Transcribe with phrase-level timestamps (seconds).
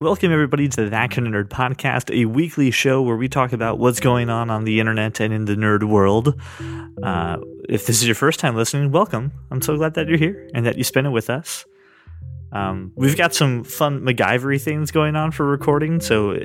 [0.00, 3.52] Welcome, everybody, to the That Kind of Nerd podcast, a weekly show where we talk
[3.52, 6.40] about what's going on on the internet and in the nerd world.
[7.02, 9.32] Uh, if this is your first time listening, welcome.
[9.50, 11.66] I'm so glad that you're here and that you spend it with us.
[12.52, 16.44] Um, we've got some fun MacGyvery things going on for recording, so uh,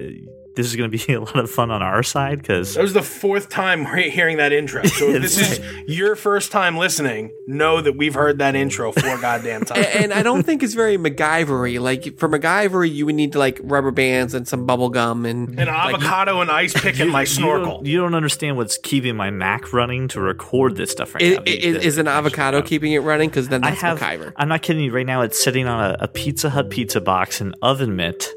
[0.56, 2.94] this is going to be a lot of fun on our side because That was
[2.94, 4.84] the fourth time we're hearing that intro.
[4.94, 9.18] So if this is your first time listening, know that we've heard that intro four
[9.18, 9.86] goddamn times.
[9.88, 11.80] and, and I don't think it's very MacGyvery.
[11.80, 15.60] Like for MacGyvery, you would need to like rubber bands and some bubble gum and
[15.60, 17.66] An avocado and ice pick in my you snorkel.
[17.78, 21.38] don't, you don't understand what's keeping my Mac running to record this stuff right Is,
[21.38, 21.44] now.
[21.48, 23.30] is, is an avocado keeping it running?
[23.30, 24.00] Because then I that's have.
[24.00, 24.34] MacGyver.
[24.36, 24.92] I'm not kidding you.
[24.92, 28.30] Right now, it's sitting on a, a Pizza Hut pizza box, and oven mitt,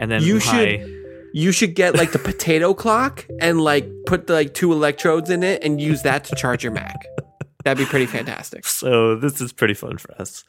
[0.00, 0.97] and then You my, should
[1.38, 5.44] you should get like the potato clock and like put the, like two electrodes in
[5.44, 7.06] it and use that to charge your Mac.
[7.64, 8.66] That'd be pretty fantastic.
[8.66, 10.42] So this is pretty fun for us.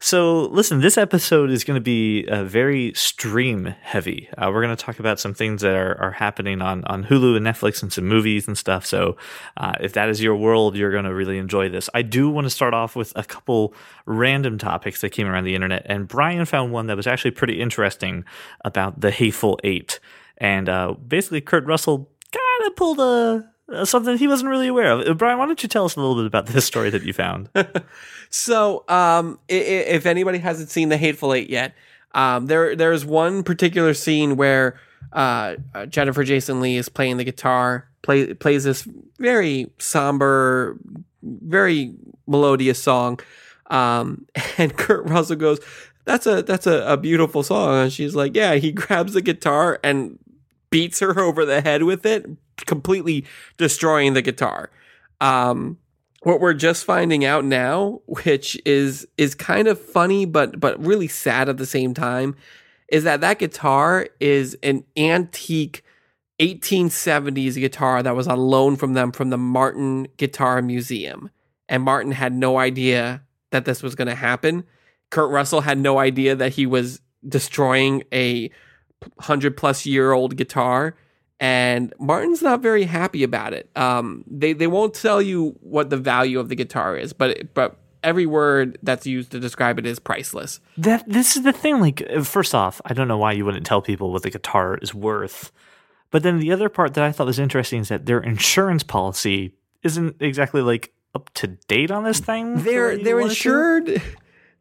[0.00, 4.28] So listen, this episode is going to be uh, very stream heavy.
[4.36, 7.36] Uh, we're going to talk about some things that are, are happening on on Hulu
[7.36, 8.86] and Netflix and some movies and stuff.
[8.86, 9.16] So
[9.56, 11.90] uh, if that is your world, you're going to really enjoy this.
[11.94, 13.74] I do want to start off with a couple
[14.06, 17.60] random topics that came around the internet, and Brian found one that was actually pretty
[17.60, 18.24] interesting
[18.64, 20.00] about the Hateful Eight,
[20.38, 23.48] and uh, basically Kurt Russell kind of pulled a.
[23.84, 25.08] Something he wasn't really aware of.
[25.08, 27.12] Uh, Brian, why don't you tell us a little bit about this story that you
[27.12, 27.48] found?
[28.34, 31.74] So, um, if anybody hasn't seen The Hateful Eight yet,
[32.14, 34.80] um, there there's one particular scene where
[35.12, 38.88] uh, uh, Jennifer Jason Lee is playing the guitar, play, plays this
[39.18, 40.78] very somber,
[41.22, 41.94] very
[42.26, 43.20] melodious song,
[43.66, 45.60] um, and Kurt Russell goes,
[46.04, 49.78] "That's a that's a, a beautiful song," and she's like, "Yeah." He grabs the guitar
[49.82, 50.18] and
[50.70, 52.26] beats her over the head with it,
[52.66, 53.24] completely
[53.56, 54.70] destroying the guitar.
[55.20, 55.78] Um,
[56.22, 61.08] what we're just finding out now, which is is kind of funny but but really
[61.08, 62.36] sad at the same time,
[62.88, 65.84] is that that guitar is an antique
[66.40, 71.30] 1870s guitar that was on loan from them from the Martin Guitar Museum.
[71.68, 74.64] And Martin had no idea that this was going to happen.
[75.12, 78.50] Kurt Russell had no idea that he was destroying a
[79.14, 80.96] 100 plus year old guitar
[81.42, 83.68] and Martin's not very happy about it.
[83.74, 87.78] Um, they they won't tell you what the value of the guitar is, but but
[88.04, 90.60] every word that's used to describe it is priceless.
[90.76, 91.80] That this is the thing.
[91.80, 94.94] Like, first off, I don't know why you wouldn't tell people what the guitar is
[94.94, 95.50] worth.
[96.12, 99.52] But then the other part that I thought was interesting is that their insurance policy
[99.82, 102.62] isn't exactly like up to date on this thing.
[102.62, 104.00] They're they're insured.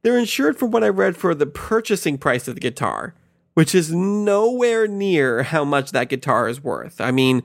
[0.03, 3.13] They're insured from what I read for the purchasing price of the guitar,
[3.53, 7.00] which is nowhere near how much that guitar is worth.
[7.00, 7.44] I mean,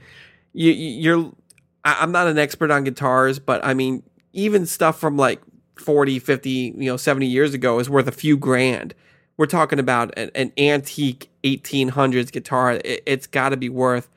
[0.52, 1.32] you, you're.
[1.84, 4.02] I'm not an expert on guitars, but I mean,
[4.32, 5.40] even stuff from like
[5.76, 8.94] 40, 50, you know, 70 years ago is worth a few grand.
[9.36, 12.72] We're talking about an, an antique 1800s guitar.
[12.72, 14.08] It, it's got to be worth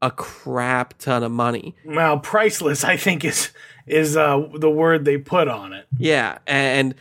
[0.00, 1.74] a crap ton of money.
[1.84, 3.50] well, priceless, I think is
[3.86, 5.86] is uh, the word they put on it.
[5.98, 6.94] Yeah, and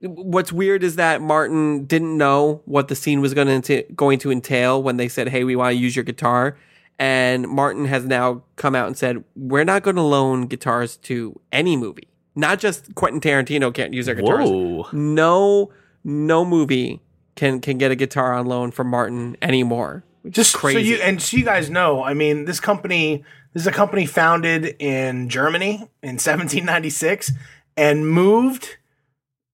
[0.00, 4.30] what's weird is that Martin didn't know what the scene was going to going to
[4.30, 6.56] entail when they said, "Hey, we want to use your guitar."
[6.98, 11.38] And Martin has now come out and said, "We're not going to loan guitars to
[11.52, 12.08] any movie.
[12.34, 14.48] Not just Quentin Tarantino can't use our guitars.
[14.48, 14.86] Whoa.
[14.92, 15.72] No,
[16.04, 17.00] no movie
[17.36, 20.04] can can get a guitar on loan from Martin anymore.
[20.22, 20.78] Which Just is crazy.
[20.78, 24.06] so you and so you guys know, I mean, this company this is a company
[24.06, 27.32] founded in Germany in 1796
[27.76, 28.76] and moved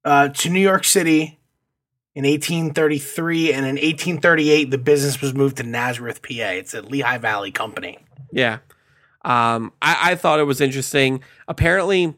[0.07, 1.39] uh, to New York City
[2.15, 6.29] in 1833, and in 1838 the business was moved to Nazareth, PA.
[6.31, 7.99] It's a Lehigh Valley company.
[8.33, 8.59] Yeah.
[9.25, 11.23] Um, I, I thought it was interesting.
[11.49, 12.15] Apparently,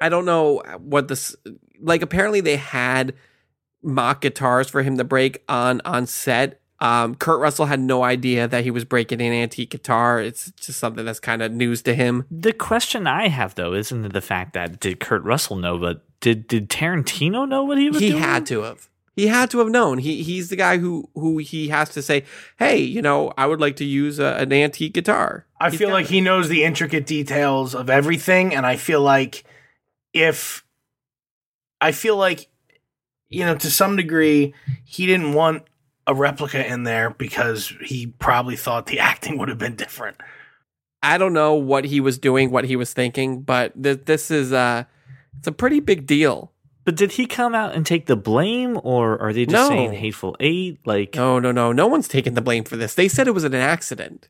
[0.00, 1.36] I don't know what this
[1.80, 2.02] like.
[2.02, 3.14] Apparently, they had
[3.82, 6.60] mock guitars for him to break on on set.
[6.80, 10.20] Um, Kurt Russell had no idea that he was breaking an antique guitar.
[10.20, 12.24] It's just something that's kind of news to him.
[12.30, 16.46] The question I have though isn't the fact that did Kurt Russell know, but did
[16.48, 18.22] did Tarantino know what he was He doing?
[18.22, 18.88] He had to have.
[19.14, 19.98] He had to have known.
[19.98, 22.24] He he's the guy who who he has to say,
[22.58, 25.90] "Hey, you know, I would like to use a, an antique guitar." I He's feel
[25.90, 26.10] like it.
[26.10, 29.42] he knows the intricate details of everything, and I feel like
[30.12, 30.64] if
[31.80, 32.48] I feel like
[33.28, 34.54] you know to some degree
[34.84, 35.64] he didn't want
[36.06, 40.16] a replica in there because he probably thought the acting would have been different.
[41.02, 44.52] I don't know what he was doing, what he was thinking, but th- this is
[44.52, 44.84] uh
[45.38, 46.52] it's a pretty big deal.
[46.84, 49.68] But did he come out and take the blame, or are they just No.
[49.68, 50.78] saying hateful eight?
[50.86, 51.70] Like No, no, no.
[51.72, 52.94] No one's taking the blame for this.
[52.94, 54.28] They said it was an accident.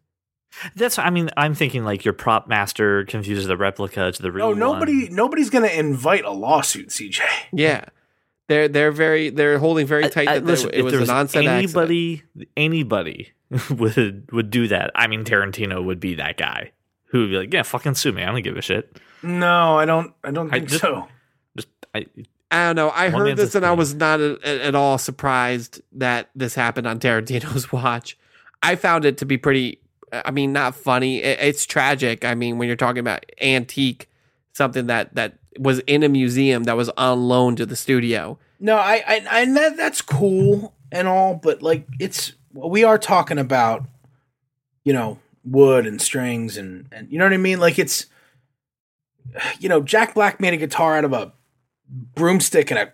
[0.74, 0.98] that's.
[0.98, 4.46] I mean, I'm thinking like your prop master confuses the replica to the real.
[4.46, 4.78] No, one.
[4.80, 7.20] nobody, nobody's gonna invite a lawsuit, CJ.
[7.52, 7.84] Yeah.
[8.48, 10.92] They're they're very they're holding very tight I- I- that there- listen, it if was
[10.94, 11.58] there an onset accident.
[11.64, 12.22] anybody,
[12.56, 13.28] anybody
[13.70, 14.90] would would do that.
[14.94, 16.72] I mean, Tarantino would be that guy
[17.10, 18.22] who would be like, "Yeah, fucking sue me.
[18.22, 20.14] I don't give a shit." No, I don't.
[20.24, 21.08] I don't I think just- so.
[21.56, 22.06] Just, I,
[22.50, 22.90] I don't know.
[22.90, 26.98] I heard this and I was not at, at all surprised that this happened on
[26.98, 28.16] Tarantino's watch.
[28.62, 29.80] I found it to be pretty.
[30.12, 31.18] I mean, not funny.
[31.22, 32.24] It, it's tragic.
[32.24, 34.08] I mean, when you're talking about antique,
[34.52, 38.38] something that that was in a museum that was on loan to the studio.
[38.60, 42.98] No, I, I, I and that that's cool and all, but like it's we are
[42.98, 43.84] talking about,
[44.84, 47.60] you know, wood and strings and and you know what I mean.
[47.60, 48.06] Like it's,
[49.60, 51.32] you know, Jack Black made a guitar out of a
[51.88, 52.92] broomstick and a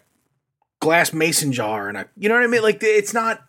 [0.81, 2.62] glass mason jar and a, you know what I mean.
[2.62, 3.42] Like it's not,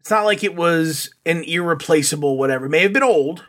[0.00, 2.66] it's not like it was an irreplaceable whatever.
[2.66, 3.44] It may have been old.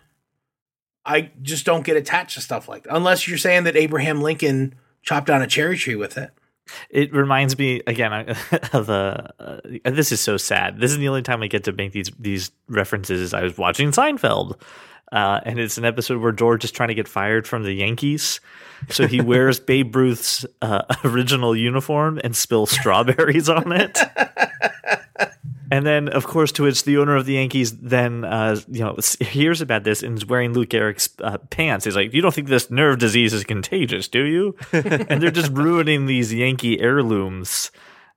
[1.06, 4.76] I just don't get attached to stuff like that unless you're saying that Abraham Lincoln
[5.02, 6.32] chopped down a cherry tree with it.
[6.90, 8.12] it reminds me again
[8.74, 9.34] of a.
[9.40, 10.80] Uh, this is so sad.
[10.80, 13.34] This is the only time I get to make these these references.
[13.34, 14.60] I was watching Seinfeld,
[15.12, 18.40] uh, and it's an episode where George is trying to get fired from the Yankees,
[18.90, 24.00] so he wears Babe Ruth's uh, original uniform and spills strawberries on it.
[25.70, 28.96] And then, of course, to which the owner of the Yankees then, uh, you know,
[29.20, 31.86] hears about this and is wearing Lou Gehrig's uh, pants.
[31.86, 35.52] He's like, "You don't think this nerve disease is contagious, do you?" and they're just
[35.52, 37.72] ruining these Yankee heirlooms.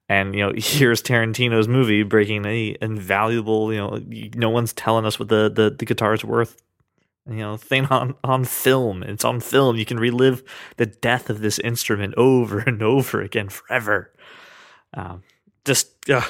[0.07, 3.73] And you know, here's Tarantino's movie breaking a invaluable.
[3.73, 4.01] You know,
[4.35, 6.61] no one's telling us what the the, the guitar's worth.
[7.29, 9.03] You know, thing on on film.
[9.03, 9.75] It's on film.
[9.77, 10.43] You can relive
[10.77, 14.11] the death of this instrument over and over again forever.
[14.93, 15.23] Um,
[15.65, 16.09] just.
[16.09, 16.21] Uh,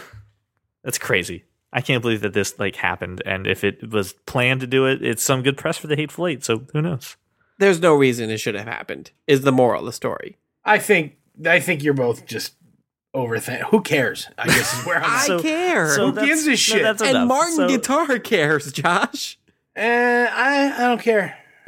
[0.83, 1.45] that's crazy.
[1.73, 3.21] I can't believe that this like happened.
[3.25, 6.27] And if it was planned to do it, it's some good press for the Hateful
[6.27, 6.43] Eight.
[6.43, 7.15] So who knows?
[7.59, 9.11] There's no reason it should have happened.
[9.27, 10.37] Is the moral of the story?
[10.65, 12.55] I think I think you're both just
[13.15, 13.61] overthink.
[13.69, 14.27] Who cares?
[14.37, 15.03] I guess is where I'm.
[15.09, 15.25] I.
[15.27, 15.93] So- care.
[15.95, 16.81] So Who gives a shit?
[16.81, 17.27] that's and enough.
[17.27, 19.37] Martin So- Guitar cares, Josh.
[19.75, 21.37] Eh, I I don't care.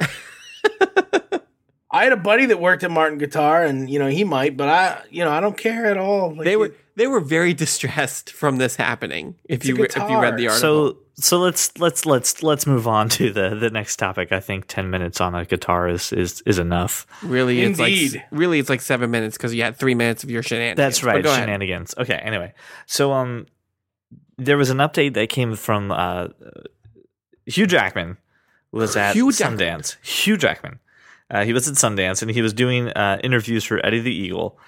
[1.90, 4.68] I had a buddy that worked at Martin Guitar, and you know he might, but
[4.68, 6.34] I you know I don't care at all.
[6.34, 9.34] Like, They were it- they were very distressed from this happening.
[9.48, 12.86] If you re- if you read the article, So so let's let's let's let's move
[12.86, 14.30] on to the the next topic.
[14.32, 17.06] I think ten minutes on a guitar is is is enough.
[17.22, 18.24] really it's like Indeed.
[18.30, 20.76] really it's like seven minutes because you had three minutes of your shenanigans.
[20.76, 21.44] That's But right, go ahead.
[21.44, 21.94] shenanigans.
[21.98, 22.54] Okay, anyway,
[22.86, 23.46] so um,
[24.38, 26.28] there was an update that came from uh,
[27.46, 28.16] Hugh Jackman
[28.72, 29.28] was at Hugh.
[29.28, 29.96] Sundance.
[30.02, 30.80] Hugh Jackman,
[31.30, 34.58] uh, he was at Sundance and he was doing uh, interviews for Eddie the Eagle,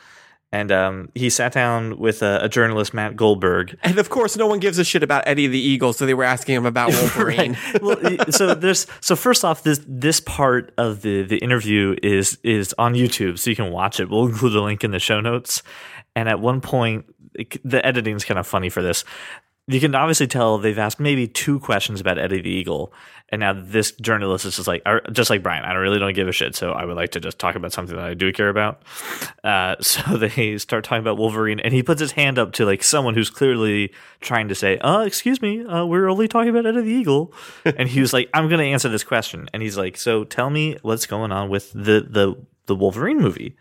[0.52, 4.46] and um, he sat down with a, a journalist, Matt Goldberg, And of course, no
[4.46, 7.56] one gives a shit about Eddie the Eagle, so they were asking him about Wolverine.
[7.82, 7.98] Well,
[8.30, 12.94] so there's so first off, this this part of the the interview is is on
[12.94, 14.08] YouTube, so you can watch it.
[14.08, 15.62] We'll include a link in the show notes.
[16.14, 17.04] And at one point,
[17.64, 19.04] the editing is kind of funny for this.
[19.68, 22.92] You can obviously tell they've asked maybe two questions about Eddie the Eagle,
[23.30, 25.64] and now this journalist is just like, just like Brian.
[25.64, 27.96] I really don't give a shit, so I would like to just talk about something
[27.96, 28.82] that I do care about.
[29.42, 32.84] Uh, so they start talking about Wolverine, and he puts his hand up to like
[32.84, 36.82] someone who's clearly trying to say, "Uh, excuse me, uh, we're only talking about Eddie
[36.82, 37.34] the Eagle,"
[37.64, 40.48] and he was like, "I'm going to answer this question," and he's like, "So tell
[40.48, 42.36] me what's going on with the the
[42.66, 43.56] the Wolverine movie?"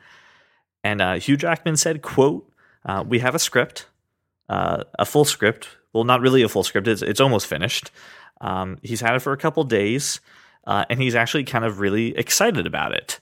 [0.84, 2.48] And uh, Hugh Jackman said, "quote
[2.86, 3.88] uh, We have a script,
[4.50, 5.70] uh, a full script.
[5.96, 6.90] Well, not really a full script.
[6.90, 7.90] It's it's almost finished.
[8.42, 10.20] Um, he's had it for a couple days,
[10.68, 13.22] uh, and he's actually kind of really excited about it."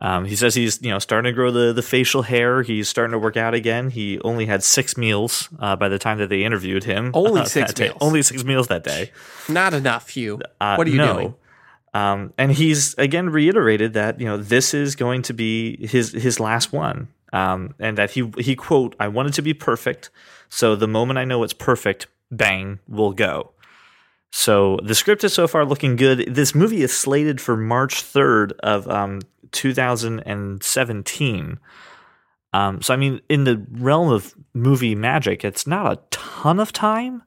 [0.00, 2.62] Um, he says he's you know starting to grow the the facial hair.
[2.62, 3.90] He's starting to work out again.
[3.90, 7.10] He only had six meals uh, by the time that they interviewed him.
[7.12, 7.88] Only uh, six day.
[7.88, 7.98] meals.
[8.00, 9.10] Only six meals that day.
[9.50, 10.40] Not enough, Hugh.
[10.58, 11.12] Uh, what are you no.
[11.12, 11.34] doing?
[11.92, 16.40] Um, and he's again reiterated that you know this is going to be his his
[16.40, 20.10] last one, um, and that he he quote I want it to be perfect.
[20.48, 23.52] So the moment I know it's perfect, bang, we'll go.
[24.32, 26.34] So the script is so far looking good.
[26.34, 31.58] This movie is slated for March third of um, 2017.
[32.52, 36.72] Um, so I mean, in the realm of movie magic, it's not a ton of
[36.72, 37.22] time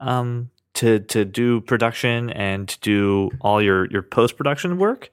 [0.00, 5.10] um, to to do production and to do all your your post production work.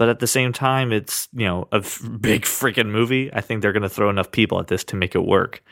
[0.00, 3.28] But at the same time, it's you know a f- big freaking movie.
[3.34, 5.62] I think they're going to throw enough people at this to make it work.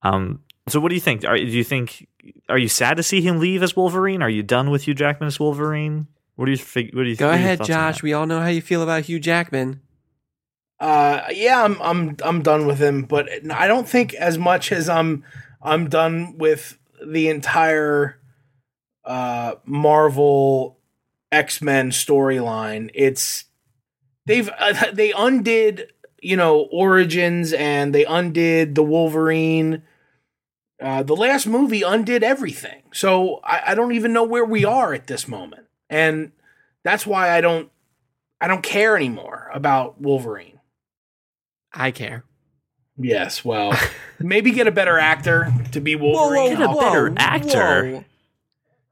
[0.00, 0.40] Um.
[0.66, 1.26] So what do you think?
[1.26, 2.08] Are do you think
[2.48, 4.22] are you sad to see him leave as Wolverine?
[4.22, 6.06] Are you done with Hugh Jackman as Wolverine?
[6.36, 6.94] What do you think?
[6.94, 8.02] What do you Go what ahead, Josh.
[8.02, 9.82] We all know how you feel about Hugh Jackman.
[10.80, 14.88] Uh, yeah, I'm I'm I'm done with him, but I don't think as much as
[14.88, 15.22] I'm
[15.60, 18.18] I'm done with the entire
[19.04, 20.78] uh Marvel
[21.34, 22.90] X Men storyline.
[22.94, 23.44] It's
[24.26, 25.88] they've uh, they undid
[26.24, 29.82] you know, Origins and they undid the Wolverine.
[30.82, 32.82] Uh, the last movie undid everything.
[32.92, 35.66] So I, I don't even know where we are at this moment.
[35.90, 36.32] And
[36.82, 37.70] that's why I don't
[38.40, 40.60] I don't care anymore about Wolverine.
[41.72, 42.24] I care.
[42.96, 43.78] Yes, well,
[44.18, 46.56] maybe get a better actor to be Wolverine.
[46.58, 48.04] whoa, a better actor.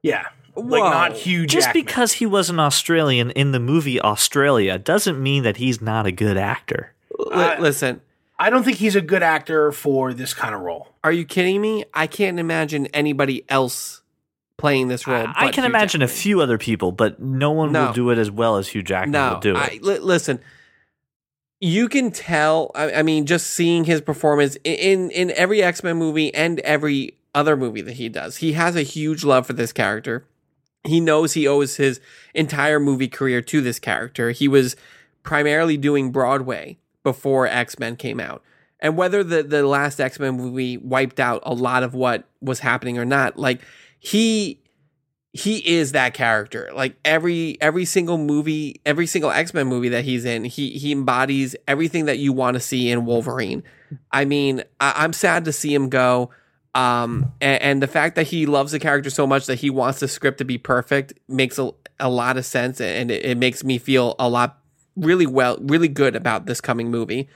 [0.02, 1.84] Yeah, like not Hugh Just Jackman.
[1.84, 6.12] because he was an Australian in the movie Australia doesn't mean that he's not a
[6.12, 6.94] good actor.
[7.18, 8.00] Li- I- listen,
[8.38, 10.88] I don't think he's a good actor for this kind of role.
[11.04, 11.84] are you kidding me?
[11.94, 14.02] I can't imagine anybody else
[14.56, 15.26] playing this role.
[15.26, 17.86] I, I can Hugh imagine a few other people, but no one No.
[17.86, 19.58] will do it as well as Hugh Jackman No, will do it.
[19.58, 20.40] I, li- listen.
[21.60, 22.72] You can tell.
[22.74, 26.58] I, I mean, just seeing his performance in in, in every X Men movie and
[26.60, 30.24] every other movie that he does, he has a huge love for this character.
[30.84, 32.00] He knows he owes his
[32.34, 34.30] entire movie career to this character.
[34.30, 34.76] He was
[35.22, 38.42] primarily doing Broadway before X Men came out.
[38.80, 42.60] And whether the, the last X Men movie wiped out a lot of what was
[42.60, 43.60] happening or not, like
[43.98, 44.58] he
[45.32, 46.70] he is that character.
[46.74, 50.92] Like every every single movie, every single X Men movie that he's in, he he
[50.92, 53.62] embodies everything that you want to see in Wolverine.
[54.10, 56.30] I mean, I, I'm sad to see him go.
[56.74, 60.00] Um, and, and the fact that he loves the character so much that he wants
[60.00, 63.62] the script to be perfect makes a, a lot of sense, and it, it makes
[63.62, 64.58] me feel a lot
[64.96, 67.28] really well, really good about this coming movie.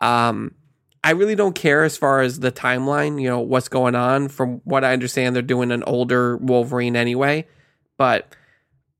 [0.00, 0.54] Um,
[1.02, 4.28] I really don't care as far as the timeline, you know, what's going on.
[4.28, 7.46] From what I understand, they're doing an older Wolverine anyway,
[7.96, 8.34] but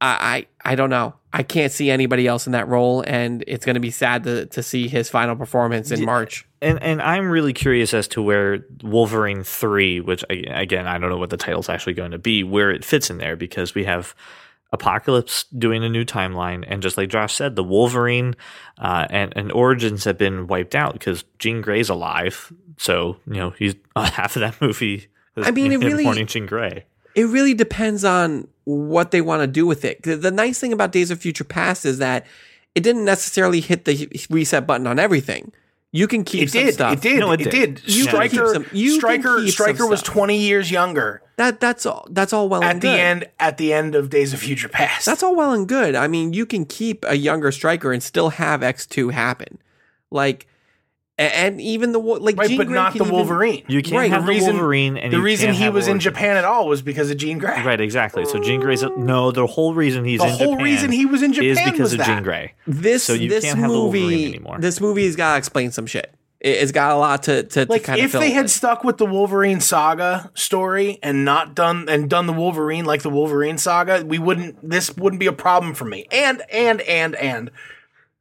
[0.00, 1.14] I I, I don't know.
[1.32, 4.46] I can't see anybody else in that role, and it's going to be sad to
[4.46, 6.46] to see his final performance in March.
[6.60, 11.18] And and I'm really curious as to where Wolverine three, which again I don't know
[11.18, 14.14] what the title's actually going to be, where it fits in there because we have
[14.72, 18.36] Apocalypse doing a new timeline, and just like Josh said, the Wolverine
[18.78, 23.50] uh, and and Origins have been wiped out because Jean Grey's alive, so you know
[23.50, 25.08] he's uh, half of that movie.
[25.36, 26.84] I mean, it really- mourning Jean Grey.
[27.14, 30.02] It really depends on what they want to do with it.
[30.02, 32.26] The, the nice thing about Days of Future Past is that
[32.74, 35.52] it didn't necessarily hit the reset button on everything.
[35.92, 36.74] You can keep It some did.
[36.74, 36.92] stuff.
[36.92, 37.18] It did.
[37.18, 37.74] No, it, it did.
[37.84, 37.88] did.
[37.92, 38.52] You can keep Stryker.
[38.54, 39.36] some- you can Stryker.
[39.38, 40.14] keep some Stryker was stuff.
[40.14, 42.06] twenty years younger That that's all.
[42.10, 43.00] That's all well at and the good.
[43.00, 43.28] end.
[43.40, 45.04] At the end of Days of Future Past.
[45.04, 45.96] That's all well and good.
[45.96, 49.58] I mean, you can keep a younger Stryker and still have X two happen,
[50.12, 50.49] like, a-
[51.22, 53.62] and even the like, right, Jean but Grey not can the even- Wolverine.
[53.68, 55.74] You can't Right, have the the reason- Wolverine, and the you reason can't he have
[55.74, 57.62] was in Japan at all was because of Jean Grey.
[57.62, 58.24] Right, exactly.
[58.24, 59.30] So Jean Grey's no.
[59.30, 61.78] The whole reason he's The in whole Japan reason he was in Japan is because
[61.80, 62.06] was of that.
[62.06, 62.54] Jean Grey.
[62.66, 64.56] This So you this can't have the Wolverine movie anymore.
[64.60, 66.14] this movie's got to explain some shit.
[66.40, 68.44] It, it's got a lot to to, Like to kind if of fill they had
[68.44, 68.50] with.
[68.50, 73.10] stuck with the Wolverine saga story and not done and done the Wolverine like the
[73.10, 74.66] Wolverine saga, we wouldn't.
[74.66, 76.06] This wouldn't be a problem for me.
[76.10, 77.50] And and and and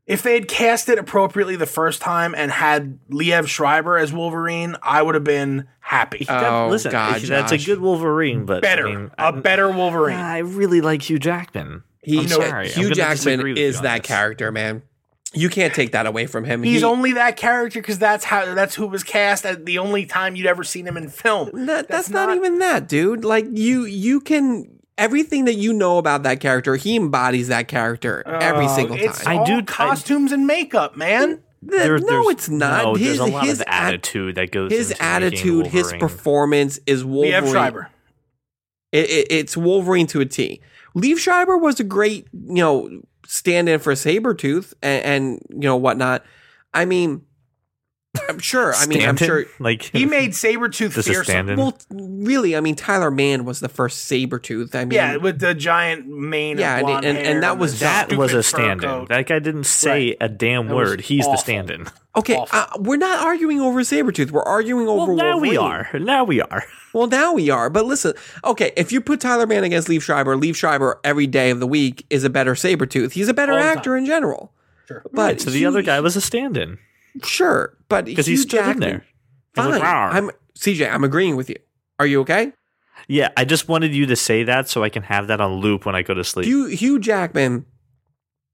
[0.10, 4.76] if they had cast it appropriately the first time and had Liev Schreiber as Wolverine,
[4.82, 6.26] I would have been happy.
[6.28, 10.18] Oh, Listen, God, that's a good Wolverine, but better, I mean, a I, better Wolverine.
[10.18, 11.84] I really like Hugh Jackman.
[12.02, 12.66] He, I'm you know, sorry.
[12.66, 14.82] I'm Hugh Jackman disagree with you is that character, man.
[15.34, 16.64] You can't take that away from him.
[16.64, 20.08] He's He- only that character because that's how that's who was cast at the only
[20.08, 21.52] time you'd ever seen him in film.
[21.68, 23.24] That, that's, not, even that, dude.
[23.24, 26.76] Like you, you can everything that you know about that character.
[26.76, 29.38] He embodies that character every Uh, single it's time.
[29.38, 31.28] I all do- I- costumes and makeup, man.
[31.28, 32.84] Th- There- no, there's- it's not.
[32.84, 34.72] No, his there's a lot his of attitude that goes.
[34.72, 37.44] his into attitude, his performance is Wolverine.
[37.44, 37.90] Liev Schreiber.
[38.92, 40.62] It, it, it's Wolverine to a T.
[40.96, 46.24] Liev Schreiber was a great, you know, stand-in for Sabretooth and, and you know whatnot.
[46.74, 47.22] I mean,
[48.28, 48.74] I'm sure.
[48.74, 49.46] I mean, I'm sure.
[49.60, 51.56] Like He made Sabretooth this is fearsome.
[51.58, 54.74] Well, really, I mean, Tyler Mane was the first Sabretooth.
[54.74, 56.58] I mean, Yeah, with the giant mane.
[56.58, 58.90] Yeah, of and- blonde and- and that was- that was a stupid stand-in.
[58.90, 59.10] coat.
[59.10, 60.18] That guy didn't say Right.
[60.22, 61.02] a damn That word.
[61.02, 61.34] He's awful.
[61.34, 61.88] the stand-in.
[62.16, 64.32] okay, uh, we're not arguing over Sabretooth.
[64.32, 65.90] We're arguing over Well, now we are.
[65.94, 66.64] Now we are.
[66.94, 67.70] Well, now we are.
[67.70, 68.14] But listen,
[68.44, 71.68] okay, if you put Tyler Mane against Liev Schreiber, Liev Schreiber every day of the
[71.68, 73.12] week is a better Sabretooth.
[73.12, 74.52] He's a better All actor in general.
[74.88, 75.04] Sure.
[75.14, 76.80] But Right, so the Hugh- other guy was a stand-in
[77.26, 79.06] Sure, but because he Hugh stood in there.
[79.56, 79.72] Fine.
[79.72, 80.92] like, I'm CJ.
[80.92, 81.58] I'm agreeing with you.
[82.00, 82.54] Are you okay?
[83.08, 85.86] Yeah, I just wanted you to say that so I can have that on loop
[85.86, 86.46] when I go to sleep.
[86.46, 87.66] Hugh, Hugh Jackman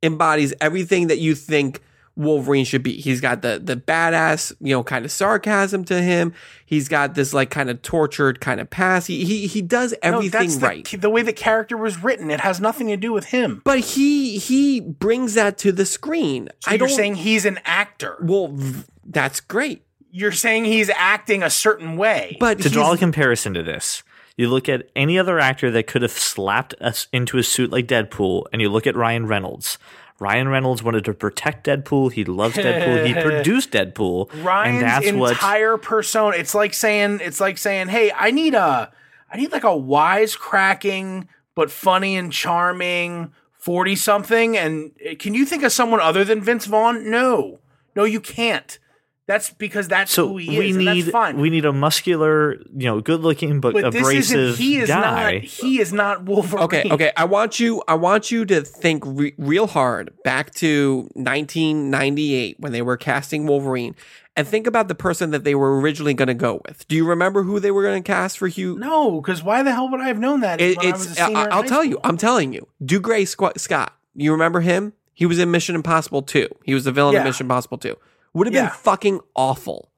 [0.03, 1.81] embodies everything that you think
[2.15, 2.93] Wolverine should be.
[2.93, 6.33] He's got the the badass, you know, kind of sarcasm to him.
[6.65, 9.07] He's got this like kind of tortured kind of past.
[9.07, 11.01] He he, he does No, everything that's the, right.
[11.01, 12.31] the way the character was written.
[12.31, 13.61] It has nothing to do with him.
[13.65, 16.49] But he he brings that to the screen.
[16.61, 18.17] So I you're don't saying he's an actor.
[18.21, 18.57] well
[19.05, 19.83] that's great.
[20.11, 22.37] You're saying he's acting a certain way.
[22.39, 24.01] But to draw a comparison to this,
[24.37, 27.87] you look at any other actor that could have slapped us into a suit like
[27.87, 29.77] Deadpool, and you look at Ryan Reynolds.
[30.19, 32.11] Ryan Reynolds wanted to protect Deadpool.
[32.11, 33.05] He loves Deadpool.
[33.05, 36.37] He produced Deadpool, Ryan's and that's what entire persona.
[36.37, 38.91] It's like saying, it's like saying, hey, I need a,
[39.31, 44.57] I need like a wisecracking but funny and charming forty something.
[44.57, 47.09] And uh, can you think of someone other than Vince Vaughn?
[47.09, 47.59] No,
[47.95, 48.79] no, you can't.
[49.27, 50.75] That's because that's So who he we is.
[50.75, 51.39] and need that's fine.
[51.39, 54.63] we need a muscular, you know, good looking but, but this abrasive isn't.
[54.63, 55.33] He is guy.
[55.33, 55.43] not.
[55.43, 56.63] He is not Wolverine.
[56.65, 57.11] Okay, okay.
[57.17, 57.81] I want you.
[57.87, 63.47] I want you to think re- real hard back to 1998 when they were casting
[63.47, 63.95] Wolverine,
[64.35, 66.87] and think about the person that they were originally going to go with.
[66.87, 68.77] Do you remember who they were going to cast for Hugh?
[68.77, 70.61] No, because why the hell would I have known that?
[70.61, 71.19] It- when I was it's.
[71.19, 71.99] a senior I, I'll high tell you.
[72.03, 72.67] I'm telling you.
[72.83, 73.93] Dougray Squ- Scott.
[74.15, 74.93] You remember him?
[75.13, 76.47] He was in Mission Impossible 2.
[76.63, 77.21] He was the villain Yeah.
[77.21, 77.95] of Mission Impossible 2.
[78.35, 78.65] Would have Yeah.
[78.67, 79.89] been fucking awful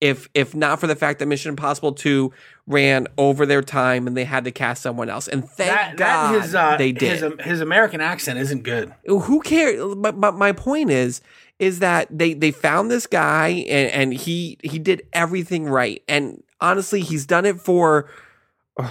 [0.00, 2.32] if if not for the fact that Mission Impossible 2
[2.66, 5.28] ran over their time and they had to cast someone else.
[5.28, 7.20] And thank that, God that his, uh, they did.
[7.22, 8.92] His, his American accent isn't good.
[9.06, 11.20] who cares but, but my point is
[11.58, 16.42] is that they they found this guy and, and he he did everything right and
[16.60, 18.10] honestly he's done it for
[18.78, 18.90] uh,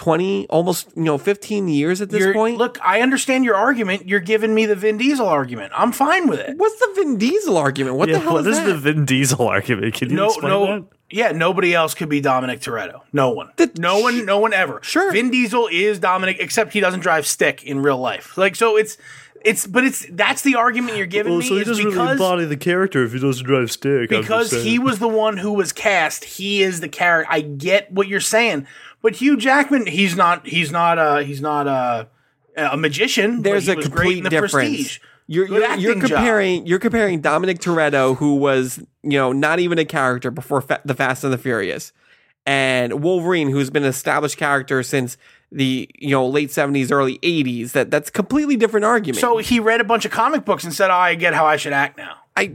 [0.00, 4.08] 20 almost you know 15 years at this You're- point Look, I understand your argument.
[4.08, 5.72] You're giving me the Vin Diesel argument.
[5.76, 6.56] I'm fine with it.
[6.56, 9.04] what's the vin diesel argument what yeah, the hell what is, is that the Vin
[9.04, 9.92] Diesel argument?
[9.92, 10.84] Can you No, explain no, that?
[11.10, 13.02] yeah, nobody else could be Dominic Toretto.
[13.12, 13.50] No one.
[13.56, 14.24] The- no one.
[14.24, 14.80] No one ever.
[14.82, 15.12] Sure.
[15.12, 18.38] Vin Diesel is Dominic, except he doesn't drive stick in real life.
[18.38, 18.96] Like so, it's
[19.44, 19.66] it's.
[19.66, 23.12] But it's that's the argument you're giving me is because really embody the character if
[23.12, 24.08] he doesn't drive stick.
[24.08, 26.24] because he was the one who was cast.
[26.24, 27.30] He is the character.
[27.30, 28.66] I get what you're saying,
[29.02, 30.46] but Hugh Jackman, he's not.
[30.46, 30.98] He's not.
[30.98, 32.08] Uh, he's not a
[32.56, 33.42] a magician.
[33.42, 34.98] there's he a complete the difference Prestige.
[35.26, 36.10] you're, you're, you're acting job.
[36.10, 40.80] comparing you're comparing Dominic Toretto who was you know not even a character before Fa-
[40.84, 41.92] the Fast and the Furious
[42.44, 45.16] and Wolverine who's been an established character since
[45.52, 49.58] the you know late 70s early 80s that that's a completely different argument So he
[49.58, 51.98] read a bunch of comic books and said, oh, "I get how I should act
[51.98, 52.54] now." I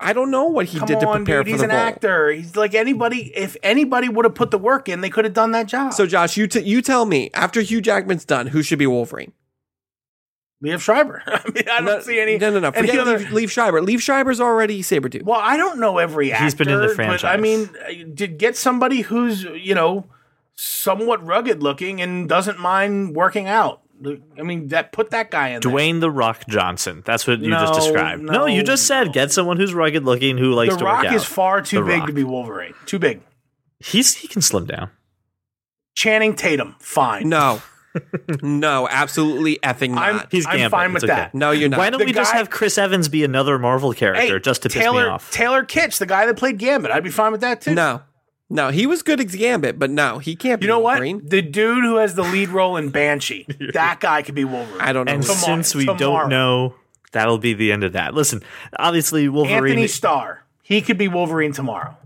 [0.00, 1.46] I don't know what he Come did to on, prepare dude.
[1.46, 1.78] for He's the an role.
[1.78, 2.30] actor.
[2.32, 3.32] He's like anybody.
[3.36, 5.92] If anybody would have put the work in, they could have done that job.
[5.92, 9.32] So Josh, you t- you tell me after Hugh Jackman's done, who should be Wolverine?
[10.64, 11.22] Liev Schreiber.
[11.26, 12.38] I mean, I don't no, see any.
[12.38, 12.70] No, no, no.
[12.70, 13.80] any Forget other- Liev, Liev Schreiber.
[13.80, 15.22] Liev Schreiber's already Sabretooth.
[15.24, 16.44] Well, I don't know every actor.
[16.44, 17.22] He's been in the franchise.
[17.22, 20.06] But I mean, uh, did get somebody who's you know
[20.54, 23.80] somewhat rugged looking and doesn't mind working out.
[24.38, 25.60] I mean, that put that guy in.
[25.60, 25.70] there.
[25.72, 27.02] Dwayne the Rock Johnson.
[27.04, 28.22] That's what you just described.
[28.22, 29.12] No, no, you just said no.
[29.12, 31.14] get someone who's rugged looking who likes The to Rock work out.
[31.14, 32.06] is far too The big Rock.
[32.08, 32.74] to be Wolverine.
[32.86, 33.20] Too big.
[33.78, 34.90] He's he can slim down.
[35.94, 37.28] Channing Tatum, fine.
[37.28, 37.62] No,
[38.42, 40.02] no, absolutely effing not.
[40.22, 41.12] I'm, He's I'm fine with okay.
[41.14, 41.34] that.
[41.34, 41.78] no, you're not.
[41.78, 44.68] Why don't The we just have Chris Evans be another Marvel character Hey, just to
[44.68, 45.30] piss Taylor me off?
[45.30, 47.74] Taylor Kitsch, the guy that played Gambit, I'd be fine with that too.
[47.74, 48.00] no,
[48.52, 50.60] no, he was good as Gambit, but no, he can't.
[50.60, 50.94] be You know what?
[51.00, 51.22] Wolverine.
[51.24, 54.80] The dude who has the lead role in Banshee, that guy could be Wolverine.
[54.80, 55.12] I don't know.
[55.14, 55.98] and Tomorrow- since we tomorrow.
[56.20, 56.74] don't know,
[57.12, 58.14] that'll be the end of that.
[58.14, 58.42] Listen,
[58.78, 59.56] obviously Wolverine.
[59.72, 61.96] Antony Starr, he could be Wolverine tomorrow.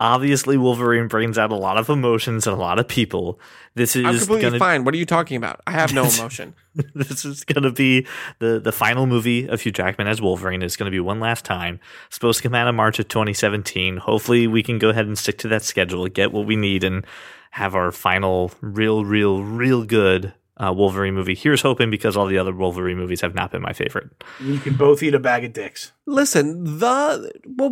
[0.00, 3.38] Obviously Wolverine brings out a lot of emotions and a lot of people.
[3.74, 4.84] This I'm is completely gonna fine.
[4.84, 5.60] What are you talking about?
[5.66, 6.54] I have no emotion.
[6.94, 8.06] this is going to be
[8.38, 10.62] the the final movie of Hugh Jackman as Wolverine.
[10.62, 11.78] It's going to be one last time.
[12.08, 13.98] Supposed to come out in March of 2017.
[13.98, 17.04] Hopefully, we can go ahead and stick to that schedule, get what we need, and
[17.52, 20.32] have our final real, real, real good
[20.62, 21.34] uh, Wolverine movie.
[21.34, 24.10] Here's hoping because all the other Wolverine movies have not been my favorite.
[24.40, 25.92] You can both eat a bag of dicks.
[26.06, 27.68] Listen, the the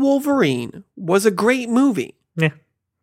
[0.00, 2.14] Wolverine was a great movie.
[2.36, 2.50] Yeah,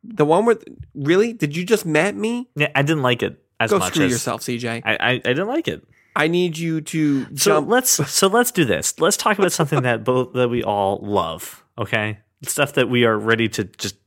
[0.04, 0.58] The one where
[0.94, 2.50] really did you just met me?
[2.56, 4.82] yeah, I didn't like it as Go much screw as yourself, CJ.
[4.86, 5.86] I, I, I, I didn't like it.
[6.16, 7.70] I need you to So jump.
[7.70, 9.00] let's so let's do this.
[9.00, 11.64] Let's talk about something that both that we all love.
[11.78, 13.98] Okay, stuff that we are ready to just.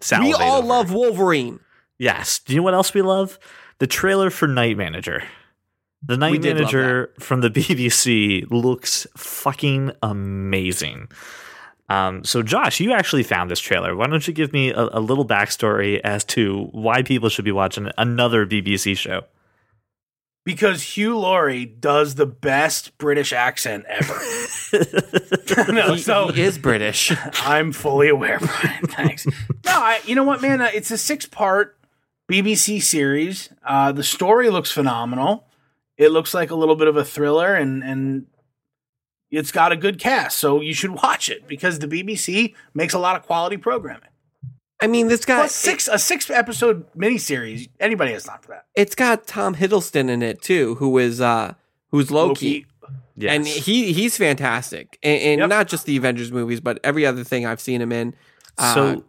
[0.00, 0.24] Sound.
[0.24, 0.66] We all over.
[0.66, 1.60] love Wolverine.
[1.98, 2.38] Yes.
[2.40, 3.38] Do you know what else we love?
[3.78, 5.22] The trailer for Night Manager.
[6.02, 11.08] The Night We Manager from the BBC looks fucking amazing.
[11.88, 13.94] Um, so, Josh, you actually found this trailer.
[13.94, 17.52] Why don't you give me a, a little backstory as to why people should be
[17.52, 19.22] watching another BBC show?
[20.44, 24.14] Because Hugh Laurie does the best British accent ever.
[25.72, 27.12] no, He, so he is British.
[27.44, 28.86] I'm fully aware, Brian.
[28.86, 29.26] Thanks.
[29.26, 30.60] No, I, you know what, man?
[30.60, 31.76] Uh, it's a six part
[32.30, 33.50] BBC series.
[33.64, 35.46] Uh, the story looks phenomenal.
[35.96, 38.26] It looks like a little bit of a thriller, and and
[39.30, 40.38] it's got a good cast.
[40.38, 44.10] So you should watch it because the BBC makes a lot of quality programming.
[44.80, 45.36] I mean, this guy.
[45.38, 47.68] Plus, six a six episode miniseries.
[47.80, 48.66] Anybody has time for that.
[48.74, 51.54] It's got Tom Hiddleston in it too, who is uh
[51.90, 52.66] who's Loki.
[53.18, 53.30] Yes.
[53.34, 54.98] And he he's fantastic.
[55.02, 55.48] And, and Yep.
[55.48, 58.14] not just the Avengers movies, but every other thing I've seen him in.
[58.58, 59.04] Uh, so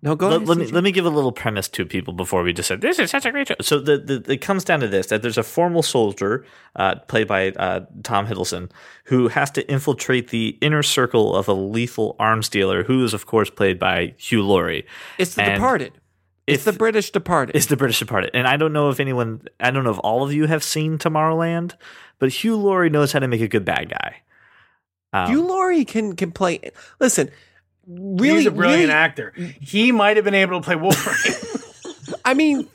[0.00, 0.48] No, go let, ahead.
[0.48, 3.00] let me let me give a little premise to people before we just said this
[3.00, 3.56] is such a great show.
[3.60, 6.44] So the, the it comes down to this: that there's a formal soldier
[6.76, 8.70] uh, played by uh, Tom Hiddleston
[9.04, 13.26] who has to infiltrate the inner circle of a lethal arms dealer, who is of
[13.26, 14.86] course played by Hugh Laurie.
[15.18, 15.92] It's The and Departed.
[16.46, 17.56] It's the British Departed.
[17.56, 20.24] It's the British Departed, and I don't know if anyone, I don't know if all
[20.24, 21.74] of you have seen Tomorrowland,
[22.18, 24.22] but Hugh Laurie knows how to make a good bad guy.
[25.12, 26.72] Um, Hugh Laurie can can play.
[26.98, 27.30] Listen,
[27.86, 29.32] really, He's a brilliant really- actor.
[29.60, 31.16] He might have been able to play Wolverine.
[32.24, 32.68] I mean,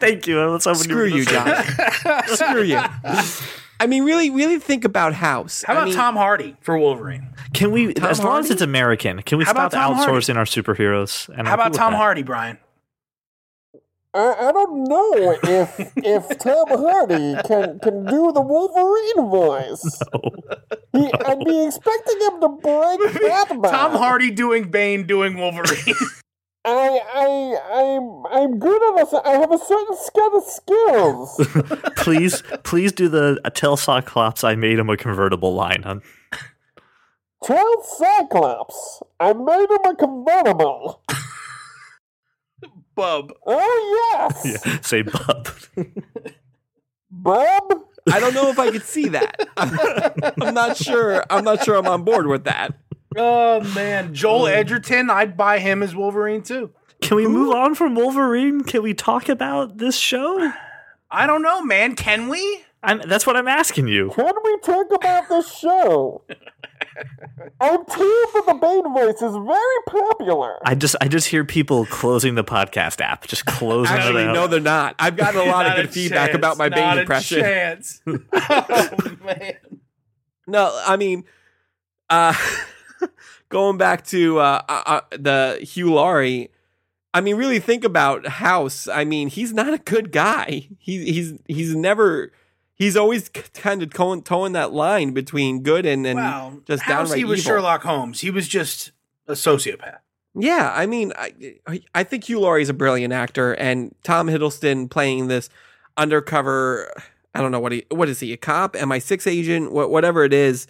[0.00, 0.40] thank you.
[0.40, 1.64] I was hoping screw were you, gonna
[2.02, 2.22] John.
[2.28, 2.80] screw you.
[3.78, 5.62] I mean, really, really think about House.
[5.66, 7.28] How I about mean, Tom Hardy for Wolverine?
[7.52, 10.12] Can we, Tom as long as it's American, can we How stop about Hardy?
[10.12, 11.28] outsourcing our superheroes?
[11.28, 11.92] And How I'm about cool Tom.
[11.92, 12.58] Hardy, Brian?
[14.16, 20.00] I, I don't know if if Tom Hardy can can do the Wolverine voice.
[20.92, 23.70] He, I'd be expecting him to break Batman.
[23.70, 25.94] Tom Hardy doing Bane doing Wolverine.
[26.64, 31.92] I I I'm I'm good at a, I have a certain set of skills.
[31.96, 35.82] please, please do the uh, tell Cyclops I made him a convertible line.
[35.84, 36.00] On,
[37.44, 41.02] Tell Cyclops I made him a convertible.
[42.96, 43.32] Bub.
[43.46, 45.48] Oh yes, yeah, say bub.
[47.10, 47.84] Bob.
[48.10, 49.48] I don't know if I could see that.
[50.40, 51.24] I'm not sure.
[51.28, 52.74] I'm not sure I'm on board with that.
[53.16, 54.46] Oh man, Joel oh.
[54.46, 55.10] Edgerton.
[55.10, 56.70] I'd buy him as Wolverine too.
[57.02, 58.62] Can we move on from Wolverine?
[58.62, 60.52] Can we talk about this show?
[61.10, 61.94] I don't know, man.
[61.96, 62.64] Can we?
[62.82, 64.10] I'm, that's what I'm asking you.
[64.14, 66.22] Can we talk about this show?
[67.60, 70.56] I'm told that the Bane voice is very popular.
[70.64, 74.34] I just, I just hear people closing the podcast app, just closing Actually, it out.
[74.34, 74.94] no, they're not.
[74.98, 76.36] I've gotten a lot of good feedback chance.
[76.36, 77.40] about my Not Bane a impression.
[77.40, 78.00] chance.
[78.06, 79.54] oh man.
[80.46, 81.24] No, I mean,
[82.08, 82.34] uh,
[83.48, 86.50] going back to uh, uh, uh, the Hugh Laurie.
[87.12, 88.88] I mean, really think about House.
[88.88, 90.68] I mean, he's not a good guy.
[90.78, 92.32] He, he's he's never.
[92.76, 96.58] He's always kind of towing, towing that line between good and, and Wow.
[96.66, 97.52] just downright he was evil.
[97.54, 98.20] Sherlock Holmes.
[98.20, 98.92] He was just
[99.26, 99.98] a sociopath.
[100.38, 104.90] Yeah, I mean, I I- think Hugh Laurie is a brilliant actor, and Tom Hiddleston
[104.90, 105.48] playing this
[105.96, 106.90] undercover.
[107.34, 110.32] I don't know what he what is he a cop, MI6 agent, wha- whatever it
[110.34, 110.66] is.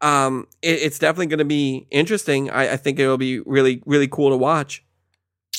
[0.00, 2.50] Um, it, it's definitely going to be interesting.
[2.50, 4.82] I, I think it'll be really really cool to watch.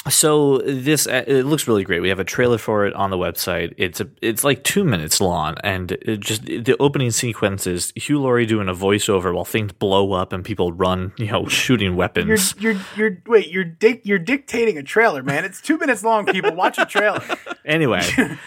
[0.10, 2.00] So this uh, it looks really great.
[2.00, 3.76] We have a trailer for it on the website.
[3.78, 8.20] It's a it's like two minutes long, and it just the opening sequence is Hugh
[8.20, 11.96] Laurie doing a voiceover while things blow up and people run, you know, shooting You're
[11.98, 12.56] weapons.
[12.58, 15.46] you're you're wait, you're dic- you're dictating a trailer, man.
[15.46, 16.56] It's two minutes long, people.
[16.56, 17.24] Watch a trailer.
[17.64, 18.02] Anyway,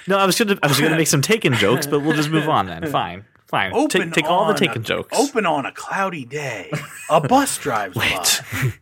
[0.08, 2.48] no, I was gonna I was gonna make some Taken jokes, but we'll just move
[2.48, 2.84] on then.
[2.90, 3.72] Fine, fine.
[3.72, 5.16] Open take take all the Taken a- jokes.
[5.16, 6.72] Open on a cloudy day.
[7.08, 8.72] A bus drives Wait, by.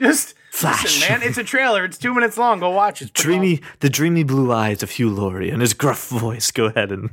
[0.00, 0.84] Just Flash.
[0.84, 1.22] listen, man.
[1.22, 1.82] It's a trailer.
[1.82, 2.60] It's two minutes long.
[2.60, 3.14] Go watch it.
[3.14, 6.50] Dreamy the dreamy blue eyes of Hugh Laurie and his gruff voice.
[6.50, 7.08] Go ahead and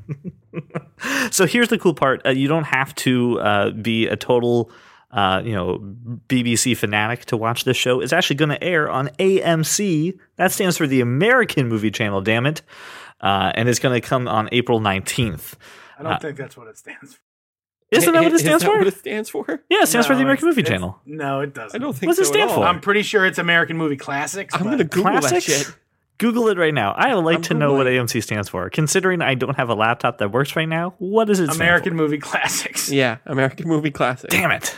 [1.32, 4.70] so here's the cool part: uh, you don't have to uh, be a total.
[5.12, 5.80] Uh, you know,
[6.28, 10.16] BBC fanatic to watch this show It's actually going to air on AMC.
[10.36, 12.22] That stands for the American Movie Channel.
[12.22, 12.62] Damn it!
[13.20, 15.56] Uh, and it's going to come on April nineteenth.
[15.98, 17.22] I don't think that's what it stands for.
[17.92, 18.78] Isn't that what it Is stands for?
[18.78, 19.46] What it stands for?
[19.70, 21.00] yeah, it stands for the American Movie Channel.
[21.06, 21.80] No, it doesn't.
[21.80, 22.64] I don't think What's it so stand at for?
[22.64, 24.54] I'm pretty sure it's American Movie Classics.
[24.54, 25.76] I'm going to Google that shit.
[26.20, 26.92] Google it right now.
[26.92, 28.70] I would like I'm to know what AMC stands for.
[28.70, 31.64] Considering I don't have a laptop that works right now, what does it stand for?
[31.64, 32.92] American Movie Classics.
[32.92, 34.34] Yeah, American Movie Classics.
[34.36, 34.76] Damn it.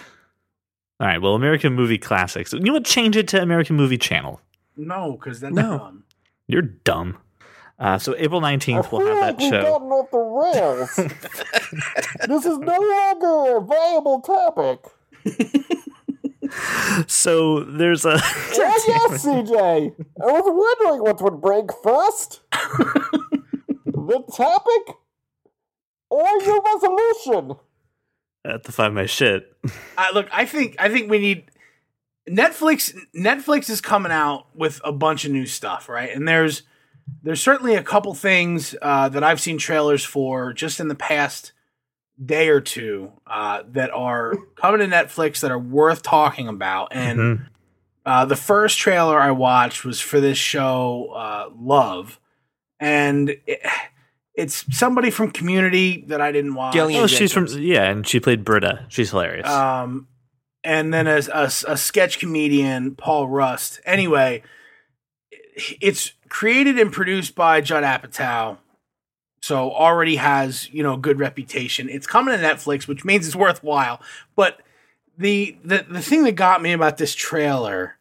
[1.00, 2.54] All right, well, American Movie Classics.
[2.54, 2.86] You know what?
[2.86, 4.40] Change it to American Movie Channel.
[4.78, 5.78] No, because that's No.
[5.80, 6.04] dumb.
[6.48, 7.18] You're dumb.
[7.82, 9.62] Uh, so April 19th, we'll have that we've show.
[9.64, 10.96] gotten off the rails.
[12.28, 14.86] this is no longer a viable topic.
[17.08, 18.22] So there's a.
[18.64, 19.96] Oh yes, CJ.
[20.22, 22.42] I was wondering what would break first.
[22.52, 24.96] the topic
[26.10, 27.58] or your resolution?
[28.46, 29.56] I have to find my shit.
[29.98, 31.50] I, look, I think I think we need
[32.30, 32.96] Netflix.
[33.16, 36.10] Netflix is coming out with a bunch of new stuff, right?
[36.14, 36.64] And there's
[37.24, 41.52] there's certainly a couple things uh, that I've seen trailers for just in the past
[42.24, 46.90] day or two uh, that are coming to Netflix that are worth talking about.
[46.92, 47.46] And Mhm.
[48.06, 52.20] uh, the first trailer I watched was for this show, uh, Love,
[52.80, 53.62] and it,
[54.36, 56.74] it's somebody from Community that I didn't watch.
[56.74, 57.48] Gillian Oh, she's from.
[57.48, 58.86] Yeah, and she played Britta.
[58.88, 59.48] She's hilarious.
[59.48, 60.08] Um,
[60.64, 63.80] and then as a, a sketch comedian, Paul Rust.
[63.86, 64.44] Anyway,
[65.56, 68.58] it's created and produced by Judd Apatow,
[69.42, 71.90] so already has you know good reputation.
[71.90, 74.02] It's coming to Netflix, which means it's worthwhile.
[74.36, 74.62] But
[75.18, 77.98] the the the thing that got me about this trailer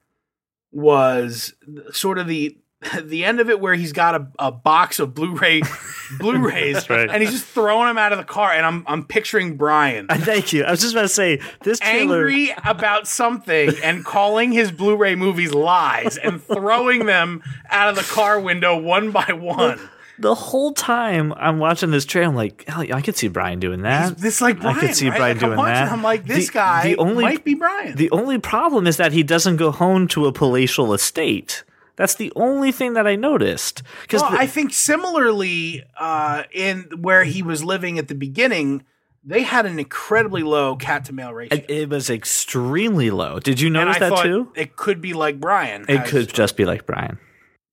[0.73, 1.55] was
[1.93, 2.57] sort of the
[3.03, 5.62] the end of it where he's got a, a box of Blu-ray
[6.19, 7.09] Blu-rays right.
[7.11, 10.53] and he's just throwing them out of the car and I'm I'm picturing Brian Thank
[10.53, 10.64] you.
[10.64, 12.27] I was just about to say this trailer.
[12.27, 18.03] angry about something and calling his Blu-ray movies lies and throwing them out of the
[18.03, 19.79] car window one by one.
[20.19, 23.83] The whole time I'm watching this trailer, I'm like, hell, I could see Brian doing
[23.83, 24.19] that.
[24.19, 25.16] This like Brian, I could see right?
[25.16, 25.93] Brian Like, I'm doing watching, that.
[25.93, 27.97] I'm like, this The- guy the only- might be Brian.
[27.97, 31.64] The only problem is that he doesn't go home to a palatial estate.
[32.01, 33.83] That's the only thing that I noticed.
[34.01, 38.85] Because well, I think similarly, uh, in where he was living at the beginning,
[39.23, 41.63] they had an incredibly low cat to male ratio.
[41.69, 43.39] it was extremely low.
[43.39, 44.51] Did you and notice I that too?
[44.57, 45.85] it could be like Brian.
[45.91, 47.19] It could just be like Brian.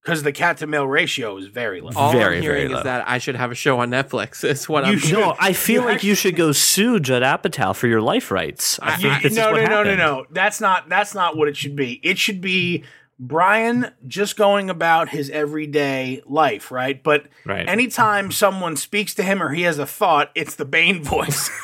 [0.03, 1.91] because the cat to male ratio is very low.
[1.95, 4.43] All Very, I'm hearing is that I should have a show on Netflix.
[4.49, 4.99] Is what You I'm.
[4.99, 5.19] should.
[5.19, 8.77] No, I feel You like you should go sue Judd Apatow for your life rights.
[8.81, 10.25] I think this no, is what no, no, no, no.
[10.31, 10.89] That's not.
[10.89, 12.01] That's not what it should be.
[12.03, 12.83] It should be
[13.19, 17.01] Brian just going about his everyday life, right?
[17.01, 17.67] But Right.
[17.67, 21.49] anytime someone speaks to him or he has a thought, it's the Bane voice.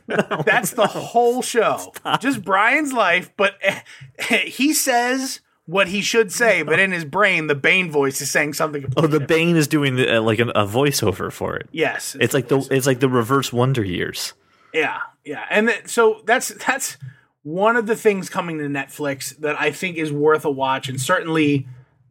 [0.06, 1.92] That's the whole show.
[2.20, 3.54] Just Brian's life, but
[4.28, 8.54] he says what he should say, but in his brain, the Bane voice is saying
[8.54, 8.84] something.
[8.96, 9.28] Oh, the different.
[9.28, 11.68] Bane is doing the, uh, like an, a voiceover for it.
[11.72, 14.32] Yes, It's like the it's like the reverse Wonder Years.
[14.74, 16.96] Yeah, yeah, and th- so that's that's
[17.42, 21.00] one of the things coming to Netflix that I think is worth a watch, and
[21.00, 21.66] certainly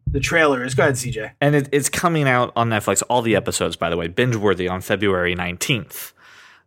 [0.08, 0.76] the trailer is.
[0.76, 1.32] Go ahead, CJ.
[1.40, 3.04] And it, it's coming out on Netflix.
[3.10, 6.14] All the episodes, by the way, binge worthy on February nineteenth.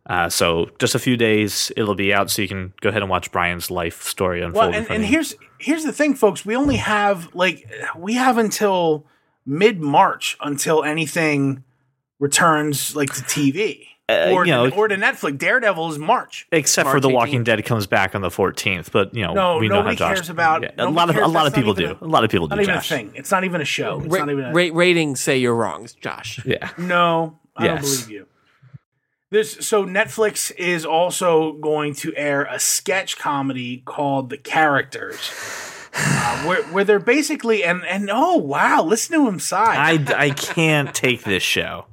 [0.05, 3.09] Uh, so just a few days, it'll be out, so you can go ahead and
[3.09, 4.71] watch Brian's life story unfold.
[4.71, 6.45] Well, and, and here's here's the thing, folks.
[6.45, 9.05] We only have like we have until
[9.45, 11.63] mid March until anything
[12.19, 15.37] returns like to TV Uh, or you know- or to Netflix.
[15.37, 16.47] Daredevil is March.
[16.51, 18.91] except for March The Walking Dead comes back on the fourteenth.
[18.91, 20.15] But you know, No, we know how Josh.
[20.15, 21.25] cares about- Yeah, a lot of cares.
[21.25, 21.83] a lot of That's not people do.
[21.83, 22.55] even A lot of people do.
[22.55, 22.91] Not even Josh.
[22.91, 23.11] a thing.
[23.15, 23.99] It's not even a show.
[23.99, 26.39] It's Ra- not even a, ra- ratings say you're wrong, Josh.
[26.45, 26.69] Yeah.
[26.77, 28.27] No, I don't believe you.
[29.29, 35.31] This so Netflix is also going to air a sketch comedy called The Characters,
[35.95, 39.75] uh, where where they're basically and and oh wow, listen to him sigh.
[39.75, 41.85] I, I can't take this show.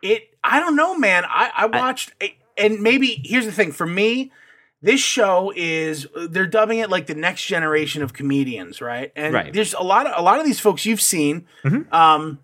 [0.00, 1.24] it I don't know, man.
[1.26, 2.12] I I watched
[2.56, 4.32] and maybe here's the thing for me.
[4.82, 9.10] This show is they're dubbing it like the next generation of comedians, right?
[9.16, 9.52] And Right.
[9.52, 11.46] there's a lot of a lot of these folks you've seen.
[11.64, 11.92] Mhm.
[11.92, 12.38] Um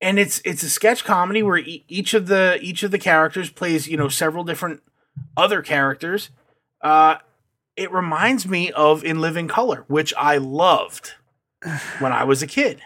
[0.00, 3.50] and it's it's a sketch comedy where e- each of the each of the characters
[3.50, 4.80] plays, you know, several different
[5.36, 6.30] other characters.
[6.80, 7.16] Uh
[7.76, 11.14] it reminds me of In Living Color, which I loved
[11.98, 12.80] when I was a kid.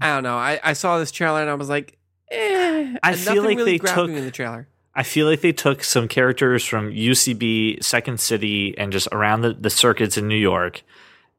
[0.00, 0.36] I don't know.
[0.36, 1.98] I, I saw this trailer and I was like,
[2.34, 2.98] eh.
[3.02, 4.68] I feel like really they took- in the trailer.
[4.96, 9.52] I feel like they took some characters from UCB, Second City, and just around the,
[9.52, 10.82] the circuits in New York,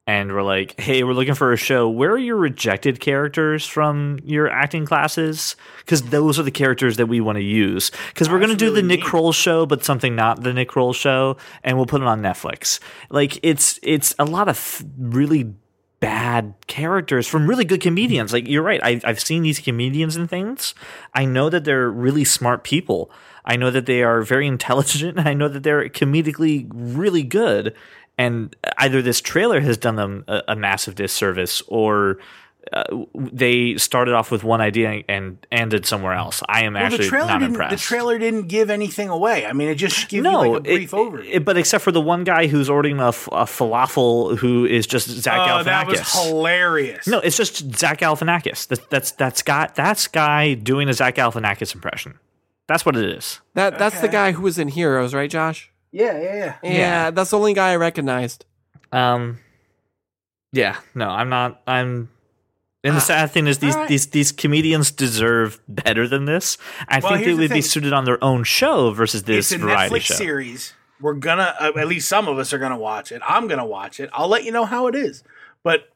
[0.06, 1.88] and were like, "Hey, we're looking for a show.
[1.90, 5.56] Where are your rejected characters from your acting classes?
[5.80, 7.92] Because those are the characters that we want to use.
[8.10, 9.06] Because we're going to do the Nick neat.
[9.06, 12.80] Kroll show, but something not the Nick Kroll show, and we'll put it on Netflix.
[13.10, 15.54] Like it's it's a lot of f- really."
[16.00, 18.34] Bad characters from really good comedians.
[18.34, 18.80] Like you're right.
[18.84, 20.76] I, I've seen these comedians and things.
[21.14, 23.12] I know that they're really smart people.
[23.46, 25.20] I know that they are very intelligent.
[25.20, 27.76] I know that they're comedically really good.
[28.18, 32.18] And either this trailer has done them a, a massive disservice, or
[32.74, 32.84] uh,
[33.16, 36.42] they started off with one idea and ended somewhere else.
[36.50, 37.52] I am Well, the actually trailer not didn't.
[37.54, 37.72] impressed.
[37.72, 39.46] The trailer didn't give anything away.
[39.46, 41.30] I mean, it just gave no, you like a brief it- overview.
[41.32, 44.88] it- but except for the one guy who's ordering a, f- a falafel, who is
[44.88, 45.64] just Zach oh, Galifianakis.
[45.66, 47.08] that was hilarious.
[47.08, 48.68] No, it's just Zach Galifianakis.
[48.68, 52.20] That, that's that's got that's guy doing a Zach Galifianakis impression.
[52.68, 53.42] That's what it is.
[53.54, 55.72] That That's the guy who was in Heroes, right, Josh?
[55.92, 56.72] Yeah, yeah, yeah.
[56.72, 58.44] Yeah, that's the only guy I recognized.
[58.92, 59.38] Um,
[60.52, 61.62] yeah, no, I'm not.
[61.68, 62.10] I'm.
[62.86, 63.90] And the sad thing is, these all right.
[63.90, 66.58] these these comedians deserve better than this.
[66.88, 69.52] I Well, think they here's the would be suited on their own show versus this
[69.52, 70.14] It's a variety Netflix show.
[70.16, 70.74] series.
[71.02, 73.22] We're gonna, uh, at least some of us are gonna watch it.
[73.28, 74.10] I'm gonna watch it.
[74.14, 75.24] I'll let you know how it is.
[75.64, 75.90] But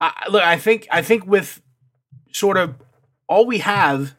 [0.00, 1.60] I, look, I think, I think with
[2.32, 2.76] sort of
[3.28, 4.14] all we have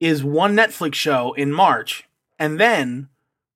[0.00, 3.08] is one Netflix show in March, and then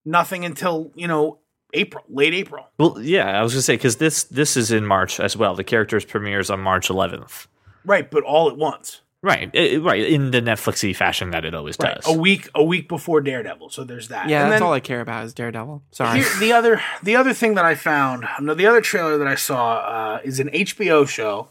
[0.04, 1.38] nothing until you know
[1.72, 2.66] April, late April.
[2.78, 5.54] Well, yeah, I was gonna say because this this is in March as well.
[5.56, 7.46] The characters premieres on March 11th.
[7.84, 9.00] Right, but all at once.
[9.22, 12.06] Right, i- right, in the Netflixy fashion that it always Right, does.
[12.06, 13.70] a week, a week before Daredevil.
[13.70, 14.28] So there's that.
[14.28, 15.82] Yeah, And that's then- all I care about is Daredevil.
[15.92, 16.18] Sorry.
[16.20, 19.34] Here, the other the other thing that I found, no, the other trailer that I
[19.34, 21.48] saw uh, is an HBO show,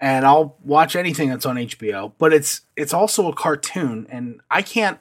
[0.00, 2.12] and I'll watch anything that's on HBO.
[2.18, 5.00] But it's it's also a cartoon, and I can't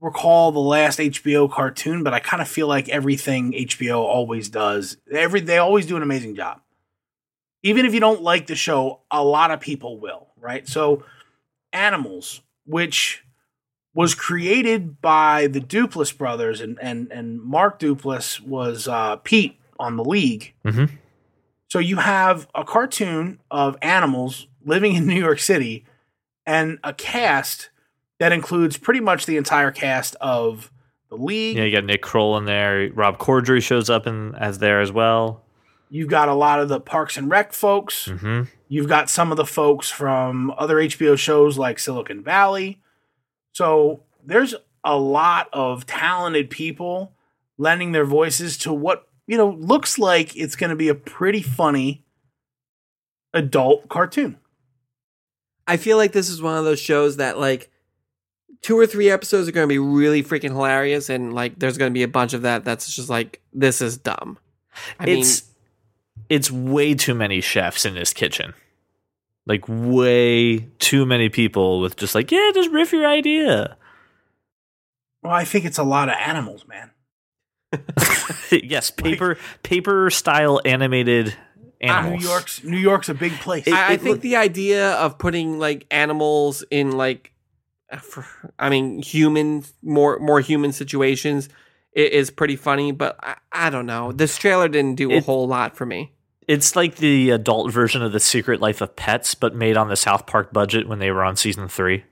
[0.00, 4.96] recall the last HBO cartoon, but I kind of feel like everything HBO always does.
[5.12, 6.60] Every they always do an amazing job.
[7.64, 10.68] Even if you don't like the show, a lot of people will, right?
[10.68, 11.02] So,
[11.72, 13.24] Animals, which
[13.94, 19.96] was created by the Duplass brothers, and and and Mark Duplass was uh, Pete on
[19.96, 20.54] the League.
[20.64, 20.90] Mhm.
[21.68, 25.84] So you have a cartoon of animals living in New York City,
[26.46, 27.70] and a cast
[28.20, 30.70] that includes pretty much the entire cast of
[31.10, 31.56] the League.
[31.56, 32.88] Yeah, you got Nick Kroll in there.
[32.92, 35.42] Rob Corddry shows up in as there as well.
[35.94, 38.06] You've got a lot of the Parks and Rec folks.
[38.06, 42.80] hmm You've got some of the folks from other HBO shows like Silicon Valley.
[43.52, 47.12] So there's a lot of talented people
[47.58, 51.42] lending their voices to what, you know, looks like it's going to be a pretty
[51.42, 52.04] funny
[53.32, 54.38] adult cartoon.
[55.68, 57.70] I feel like this is one of those shows that like
[58.62, 61.92] two or three episodes are going to be really freaking hilarious, and like there's going
[61.92, 64.38] to be a bunch of that that's just like this is dumb.
[64.98, 65.44] I it's
[66.28, 68.54] it's way too many chefs in this kitchen.
[69.46, 73.76] Like way too many people with just like, yeah, just riff your idea.
[75.22, 76.90] Well, I think it's a lot of animals, man.
[78.50, 81.36] yes, paper paper style animated
[81.82, 82.22] ah, animals.
[82.22, 83.66] New York's New York's a big place.
[83.66, 87.32] I, I it think look- the idea of putting like animals in like,
[88.00, 88.24] for,
[88.58, 91.52] I mean, human more more human situations i-
[91.94, 94.12] is pretty funny, but I, I don't know.
[94.12, 96.12] This trailer didn't do a whole lot for me.
[96.46, 99.96] It's like the adult version of the Secret Life of Pets, but made on the
[99.96, 102.04] South Park budget when they were on season three.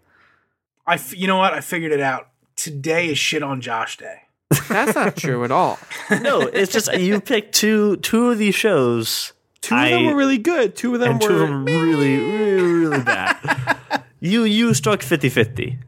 [0.86, 1.52] I, f- you know what?
[1.52, 2.28] I figured it out.
[2.56, 4.22] Today is shit on Josh Day.
[4.68, 5.78] That's not true at all.
[6.20, 9.32] No, it's just you picked two two of these shows.
[9.62, 10.76] Two of them were really good.
[10.76, 14.02] Two of them and were two of them really, really, really bad.
[14.20, 15.78] you you struck 50-50.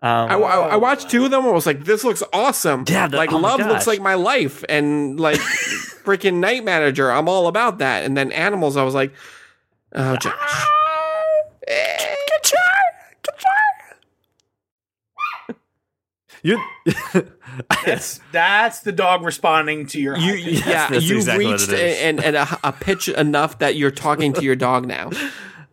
[0.00, 2.84] Um, I, I, I watched two of them and was like, this looks awesome.
[2.88, 4.64] Yeah, the- like oh Love looks like my life.
[4.68, 5.38] And like
[6.04, 8.04] freaking Night Manager, I'm all about that.
[8.04, 9.12] And then Animals, I was like,
[9.94, 10.64] oh, Josh.
[16.42, 16.62] you,
[17.84, 20.16] That's that's the dog responding to your.
[20.16, 21.98] You, yeah, that's you exactly reached it is.
[21.98, 25.10] a- and, and a, a pitch enough that you're talking to your dog now.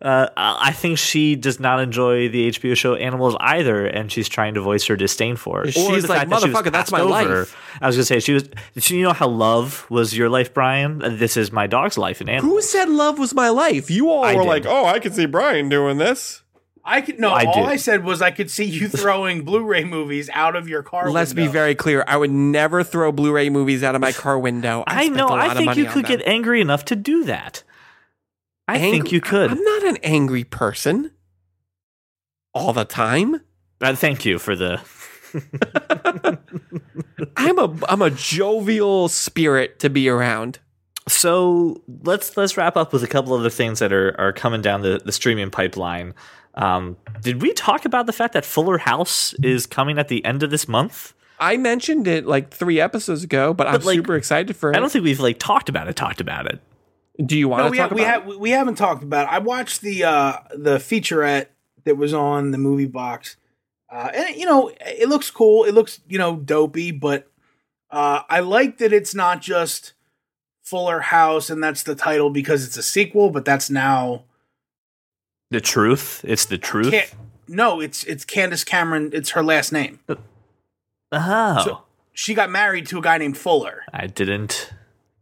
[0.02, 4.54] Uh, I think she does not enjoy the HBO show Animals either, and she's trying
[4.54, 5.72] to voice her disdain for it.
[5.72, 7.56] She's the like, fact that she was "Motherfucker, that's my over." life.
[7.80, 8.48] I was gonna say she was.
[8.74, 10.98] You know how love was your life, Brian.
[10.98, 12.52] This is my dog's life in Animals.
[12.52, 13.90] Who said love was my life?
[13.90, 14.48] You all I were did.
[14.48, 16.42] like, oh, I could see Brian doing this.
[16.84, 17.30] I could no.
[17.30, 17.64] I all did.
[17.64, 21.04] I said was I could see you throwing Blu-ray movies out of your car.
[21.04, 21.14] Window.
[21.14, 22.04] Let's be very clear.
[22.06, 24.84] I would never throw Blu-ray movies out of my car window.
[24.86, 25.28] I spent know.
[25.30, 26.18] I think you could them.
[26.18, 27.64] get angry enough to do that.
[28.68, 29.50] I think you could.
[29.50, 31.12] I'm not an angry person
[32.52, 33.40] all the time.
[33.80, 34.80] Uh, thank you for the.
[37.36, 40.58] I'm a I'm a jovial spirit to be around.
[41.08, 44.82] So let's let's wrap up with a couple other things that are are coming down
[44.82, 46.14] the, the streaming pipeline.
[46.54, 50.42] Um, did we talk about the fact that Fuller House is coming at the end
[50.42, 51.12] of this month?
[51.38, 54.76] I mentioned it like three episodes ago, but, I'm like, super excited for it.
[54.76, 55.94] I don't think we've like talked about it.
[55.94, 56.60] Talked about it.
[57.24, 58.24] Do you want No, to we, talk ha- we, about?
[58.24, 59.26] ha- we haven't talked about.
[59.26, 59.32] It.
[59.32, 61.46] I watched the uh, the featurette
[61.84, 63.36] that was on the movie box,
[63.90, 65.64] uh, and you know it looks cool.
[65.64, 67.30] It looks you know dopey, but
[67.90, 69.94] uh, I like that it's not just
[70.62, 73.30] Fuller House, and that's the title because it's a sequel.
[73.30, 74.24] But that's now
[75.50, 76.22] The truth.
[76.24, 76.90] It's the truth.
[76.90, 77.14] Can't,
[77.48, 79.10] no, it's it's Candace Cameron.
[79.14, 80.00] It's her last name.
[81.12, 83.84] Oh, So- She got married to a guy named Fuller.
[83.92, 84.70] I didn't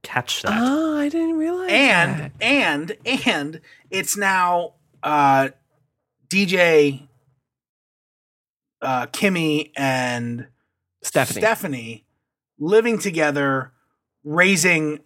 [0.05, 0.53] catch that.
[0.55, 1.71] Oh, I didn't realize.
[1.71, 2.33] and that.
[2.41, 5.49] and and it's now uh
[6.29, 7.09] DJ
[8.83, 10.47] uh Kimmy and
[11.03, 11.41] Stephanie.
[11.41, 12.05] Stephanie
[12.59, 13.73] living together
[14.23, 15.01] raising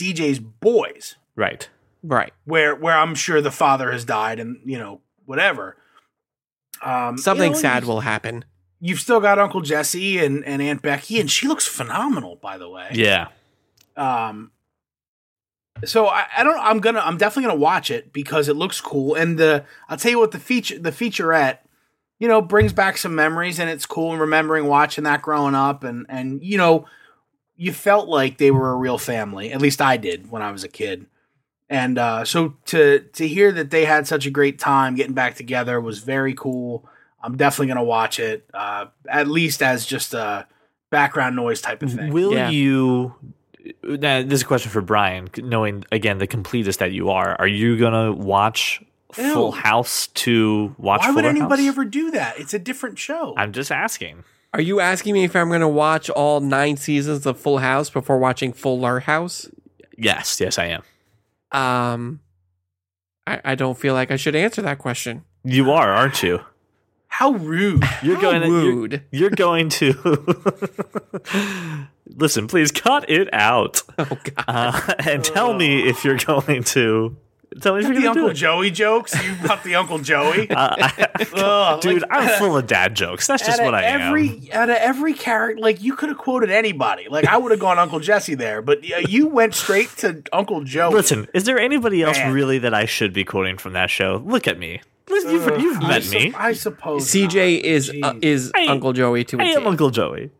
[0.00, 1.68] DJ's boys right.
[2.02, 2.32] right.
[2.44, 5.76] where where I'm sure the father has died and you know whatever
[6.82, 8.44] um Something you know, sad will happen.
[8.80, 12.68] you've still got Uncle Jesse and and Aunt Becky and she looks phenomenal by the
[12.68, 13.28] way Yeah.
[13.96, 14.50] Um,
[15.84, 16.58] so I, I don't.
[16.58, 17.00] I'm gonna.
[17.00, 19.14] I'm definitely gonna watch it because it looks cool.
[19.14, 21.58] And the I'll tell you what the feature the featurette,
[22.18, 24.12] you know, brings back some memories and it's cool.
[24.12, 26.86] And remembering watching that growing up and and you know,
[27.56, 29.52] you felt like they were a real family.
[29.52, 31.06] At least I did when I was a kid.
[31.70, 35.36] And uh, so to to hear that they had such a great time getting back
[35.36, 36.86] together was very cool.
[37.22, 40.46] I'm definitely gonna watch it, uh, at least as just a
[40.90, 42.12] background noise type of thing.
[42.12, 42.50] Will Yeah.
[42.50, 43.14] you?
[43.82, 45.28] Now, this is a question for Brian.
[45.38, 48.82] Knowing again the completist that you are, are you gonna watch
[49.18, 49.32] Ew.
[49.32, 51.00] Full House to watch?
[51.00, 51.74] Why would anybody House?
[51.74, 52.38] ever do that?
[52.38, 53.34] It's a different show.
[53.36, 54.24] I'm just asking.
[54.54, 57.88] Are you asking me if I'm going to watch all nine seasons of Full House
[57.88, 59.48] before watching Fuller House?
[59.96, 60.82] Yes, yes, I am.
[61.52, 62.20] Um,
[63.28, 65.22] I, I don't feel like I should answer that question.
[65.44, 66.40] You are, aren't you?
[67.06, 67.84] How rude.
[68.02, 69.02] You're How going to you're- rude.
[69.12, 69.92] You're, going to
[72.16, 72.46] listen.
[72.46, 74.44] Please cut it out Oh God.
[74.48, 77.16] uh, and tell me if you're going to
[77.60, 78.34] tell me if you're the going do Uncle it.
[78.34, 79.14] Joey jokes.
[79.24, 80.48] You got the Uncle Joey.
[81.32, 83.26] Uh, I- dude, like, I'm full of dad jokes.
[83.26, 84.00] That's just what of I am.
[84.00, 87.08] every, Out of every character, like you could have quoted anybody.
[87.08, 90.64] Like I would have gone Uncle Jesse there, but uh, you went straight to Uncle
[90.64, 90.94] Joey.
[90.94, 92.32] Listen, is there anybody else Man.
[92.32, 94.22] really that I should be quoting from that show?
[94.24, 94.80] Look at me.
[95.08, 96.32] You've, you've I met sup- me.
[96.36, 97.06] I suppose.
[97.08, 97.64] CJ not.
[97.66, 99.66] is uh, is I- Uncle Joey to a I am T.
[99.66, 100.30] Uncle Joey.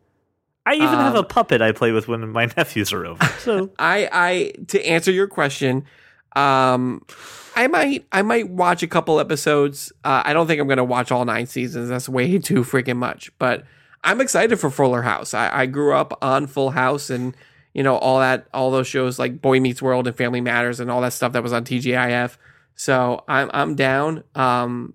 [0.71, 3.25] I even have Um, a puppet I play with when my nephews are over.
[3.41, 5.85] So I I to answer your question,
[6.37, 7.03] um,
[7.57, 9.93] I might I might watch a couple episodes.
[10.05, 11.89] Uh, I don't think I'm gonna watch all nine seasons.
[11.89, 13.33] That's way too freaking much.
[13.39, 13.65] But
[14.05, 15.35] I'm excited for Fuller House.
[15.35, 17.37] I, I grew up on Full House and
[17.75, 20.91] you know all that all those shows like Boy Meets World and Family Matters and
[20.91, 22.37] all that stuff that was on TGIF.
[22.77, 24.23] So I'm I'm down.
[24.37, 24.95] Um,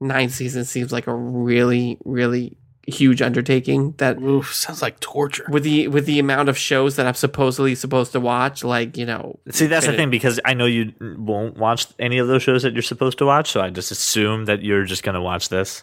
[0.00, 5.46] nine seasons seems like a really really huge undertaking that Oof, sounds like torture.
[5.50, 9.06] with the with the amount of shows that I'm supposedly supposed to watch, like you
[9.06, 12.62] know, see, that's the thing because I know you won't watch any of those shows
[12.62, 13.50] that you're supposed to watch.
[13.50, 15.82] So I just assume that you're just going to watch this.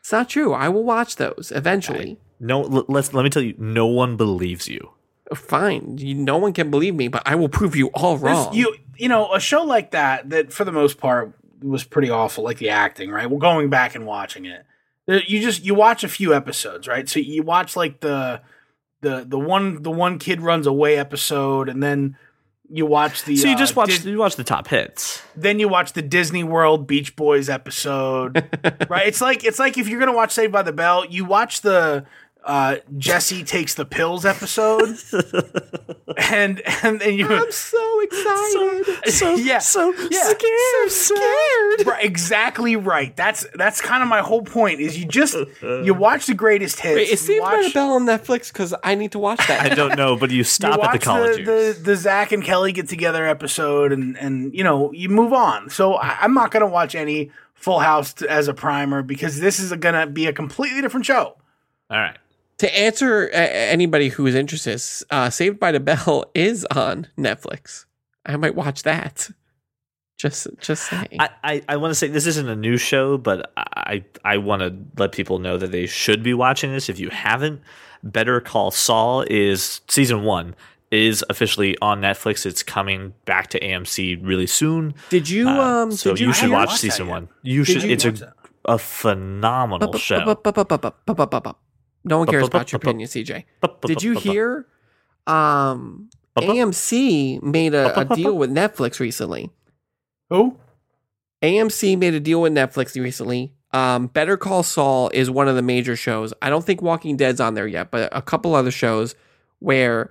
[0.00, 0.52] it's not true.
[0.52, 2.18] I will watch those eventually.
[2.40, 4.90] No, l- let's let me tell you, no one believes you.
[5.34, 8.54] Fine, you, no one can believe me, but I will prove you all There's- wrong.
[8.54, 11.32] You you know a show like that that for the most part
[11.62, 13.10] was pretty awful, like the acting.
[13.10, 14.66] Right, well, going back and watching it,
[15.06, 17.08] you just you watch a few episodes, right?
[17.08, 18.40] So you watch like the
[19.00, 22.16] the the one the one kid runs away episode, and then
[22.70, 25.22] you watch the So you uh, just watch Dis- you watch the top hits.
[25.36, 28.36] then you watch the Disney World Beach Boys episode,
[28.88, 29.06] right?
[29.06, 32.06] It's like it's like if you're gonna watch Saved by the Bell, you watch the
[32.44, 34.96] uh, Jesse takes the pills episode,
[36.30, 39.12] and and then you I'm so excited.
[39.12, 39.58] So Yeah.
[39.58, 40.22] so Yeah.
[40.24, 41.86] scared, scared.
[41.86, 43.14] Right, exactly right.
[43.16, 44.80] That's that's kind of my whole point.
[44.80, 46.96] Is you just you watch the greatest hits.
[46.96, 48.52] Wait, is you Saved by the watch- Bell on Netflix?
[48.52, 49.60] Because I need to watch that.
[49.72, 51.76] I don't know, but you You stop watch at the college the, years.
[51.78, 55.70] the the Zach and Kelly get together episode, and and you know you move on.
[55.70, 59.60] So I, I'm not gonna watch any Full House t- as a primer because this
[59.60, 61.36] is gonna be a completely different show.
[61.90, 62.16] All right.
[62.58, 64.80] To answer uh, anybody who is interested,
[65.10, 67.86] uh, Saved by the Bell is on Netflix.
[68.24, 69.30] I might watch that.
[70.18, 71.08] Just just saying.
[71.18, 74.62] I, I, I want to say this isn't a new show, but I I want
[74.62, 76.88] to let people know that they should be watching this.
[76.88, 77.60] If you haven't,
[78.04, 80.54] Better Call Saul is season one
[80.92, 82.46] is officially on Netflix.
[82.46, 84.94] It's coming back to AMC really soon.
[85.08, 85.90] did you Uh, um?
[85.90, 87.28] so did you, you, should haven't watch season one.
[87.42, 87.82] You Did should.
[87.84, 88.34] you it's a that?
[88.66, 90.36] a phenomenal show.
[92.04, 93.44] No one cares about your opinion, CJ.
[93.82, 94.66] Did you hear?
[95.26, 99.50] Um, AMC made a, a deal with Netflix recently.
[100.30, 100.58] Who?
[101.42, 103.52] AMC made a deal with Netflix recently.
[103.72, 106.32] Um, Better Call Saul is one of the major shows.
[106.42, 109.14] I don't think Walking Dead's on there yet, but a couple other shows
[109.60, 110.10] where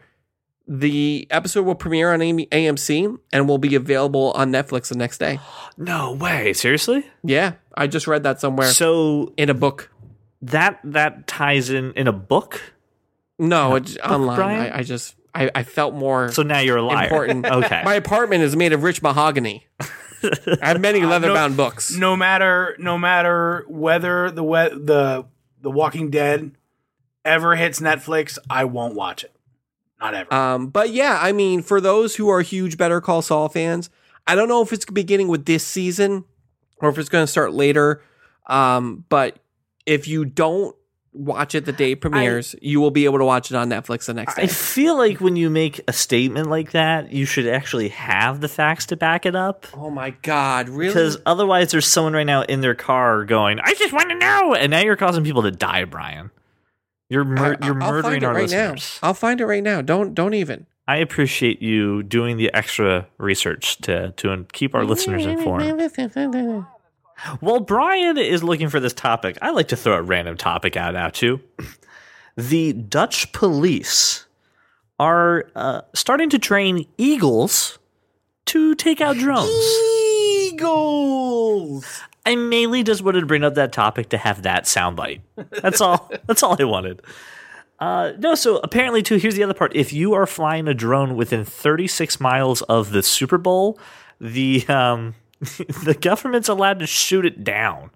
[0.67, 5.39] the episode will premiere on AMC and will be available on Netflix the next day.
[5.77, 6.53] No way.
[6.53, 7.03] Seriously?
[7.23, 9.89] Yeah, I just read that somewhere So in a book.
[10.41, 12.61] That that ties in in a book.
[13.39, 14.39] No, it's online.
[14.59, 16.31] I, I just I, I felt more.
[16.31, 17.05] So now you're a liar.
[17.05, 17.45] Important.
[17.51, 17.81] Okay.
[17.83, 19.65] My apartment is made of rich mahogany.
[19.79, 21.95] I have many leather-bound books.
[21.95, 25.25] No matter no matter whether the we- the
[25.61, 26.51] the Walking Dead
[27.25, 29.31] ever hits Netflix, I won't watch it.
[29.99, 30.33] Not ever.
[30.33, 33.89] Um, but yeah, I mean, for those who are huge Better Call Saul fans,
[34.25, 36.25] I don't know if it's beginning with this season
[36.77, 38.01] or if it's going to start later.
[38.47, 39.37] Um, but
[39.86, 40.75] if you don't
[41.13, 44.05] watch it the day it premieres, you will be able to watch it on Netflix
[44.05, 44.43] the next day.
[44.43, 48.47] I feel like when you make a statement like that, you should actually have the
[48.47, 49.65] facts to back it up.
[49.75, 50.88] oh my god, really?
[50.88, 54.53] Because otherwise, there's someone right now in their car going, "I just want to know,"
[54.55, 56.32] and now you're causing people to die, Brian.
[57.09, 58.99] You're mur- I- you're I'll murdering find it our right listeners.
[59.01, 59.07] now.
[59.09, 59.82] I'll find it right now.
[59.82, 60.65] Don't don't even.
[60.88, 65.63] I appreciate you doing the extra research to to keep our listeners informed.
[67.39, 70.95] While Brian is looking for this topic, I like to throw a random topic out
[70.95, 71.41] at you.
[72.38, 74.26] The Dutch police
[74.97, 77.78] are uh, starting to train eagles
[78.45, 79.49] to take out drones.
[80.53, 81.86] Eagles.
[82.26, 85.22] I mainly just wanted to bring up that topic to have that soundbite.
[85.61, 86.09] That's all.
[86.26, 87.01] That's all I wanted.
[87.80, 89.15] Uh, no, so apparently, too.
[89.15, 93.03] Here's the other part: if you are flying a drone within 36 miles of the
[93.03, 93.80] Super Bowl,
[94.19, 95.15] the um,
[95.83, 97.89] the government's allowed to shoot it down.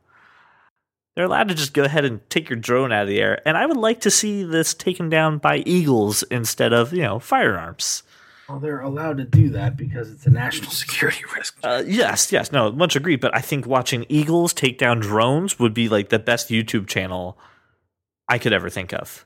[1.16, 3.42] They're allowed to just go ahead and take your drone out of the air.
[3.48, 7.20] And I would like to see this taken down by eagles instead of you know
[7.20, 8.04] firearms.
[8.50, 11.58] Well, they're allowed to do that because it's a national security risk.
[11.64, 13.22] Uh, yes, yes, no, much agreed.
[13.22, 17.38] But I think watching eagles take down drones would be like the best YouTube channel
[18.28, 19.25] I could ever think of.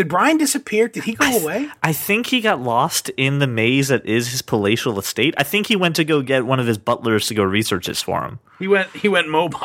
[0.00, 0.88] Did Brian disappear?
[0.88, 1.68] Did he go away?
[1.82, 5.34] I think he got lost in the maze that is his palatial estate.
[5.36, 8.00] I think he went to go get one of his butlers to go research this
[8.00, 8.38] for him.
[8.58, 8.88] He went.
[8.96, 9.58] He went mobile.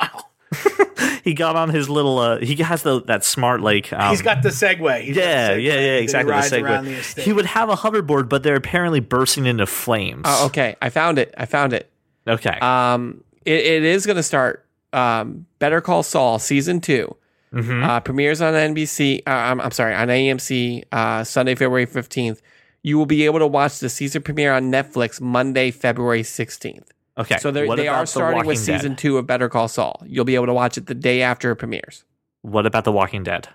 [1.24, 2.20] He got on his little.
[2.20, 3.92] Uh, he has the that smart like.
[3.92, 5.02] Um, He's got the Segway.
[5.02, 6.32] He's got the yeah, Segway yeah, yeah, that he exactly.
[6.32, 10.22] The rides around the He would have a hoverboard, but they're apparently bursting into flames.
[10.26, 10.76] Oh, okay.
[10.84, 11.34] I found it.
[11.38, 11.90] I found it.
[12.28, 12.60] okay.
[12.60, 14.68] Um, it, it is going to start.
[14.94, 17.16] Um, Better Call Saul season 2
[17.56, 17.84] Mhm.
[17.84, 19.24] uh, premieres on NBC.
[19.26, 22.42] Uh, I'm, I'm sorry, on AMC uh, Sunday, February 15th.
[22.84, 26.84] You will be able to watch the season premiere on Netflix Monday, February 16th.
[27.18, 27.38] okay.
[27.38, 28.80] So they are The starting with Walking Dead?
[28.80, 30.04] season two of Better Call Saul.
[30.06, 32.04] You'll be able to watch it the day after it premieres.
[32.44, 33.48] What about The Walking Dead?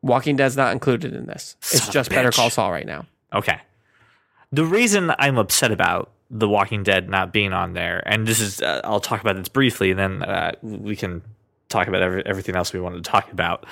[0.00, 1.56] Walking Dead's not included in this.
[1.60, 2.30] Son It's just Better.
[2.30, 3.04] Call Saul right now.
[3.34, 3.58] Okay.
[4.52, 8.62] The reason I'm upset about The Walking Dead not being on there, and this is,
[8.62, 11.20] uh, I'll talk about this briefly, and then uh, we can
[11.68, 13.66] talk about every, everything else we wanted to talk about.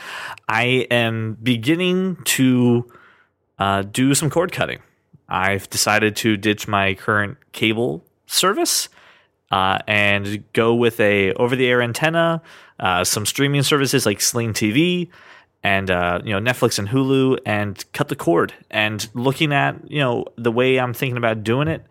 [0.49, 2.91] I am beginning to
[3.59, 4.81] uh, do some cord cutting.
[5.29, 8.89] I've decided to ditch my current cable service
[9.51, 12.43] uh, and go with a over-the-air antenna,
[12.79, 15.09] uh, some streaming services like Sling TV,
[15.63, 18.55] and uh, you know Netflix and Hulu, and cut the cord.
[18.71, 21.85] And looking at you know the way I'm thinking about doing it,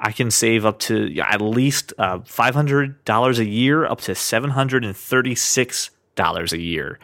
[0.00, 4.14] I can save up to at least uh, five hundred dollars a year, up to
[4.14, 6.98] seven hundred and thirty-six dollars a year.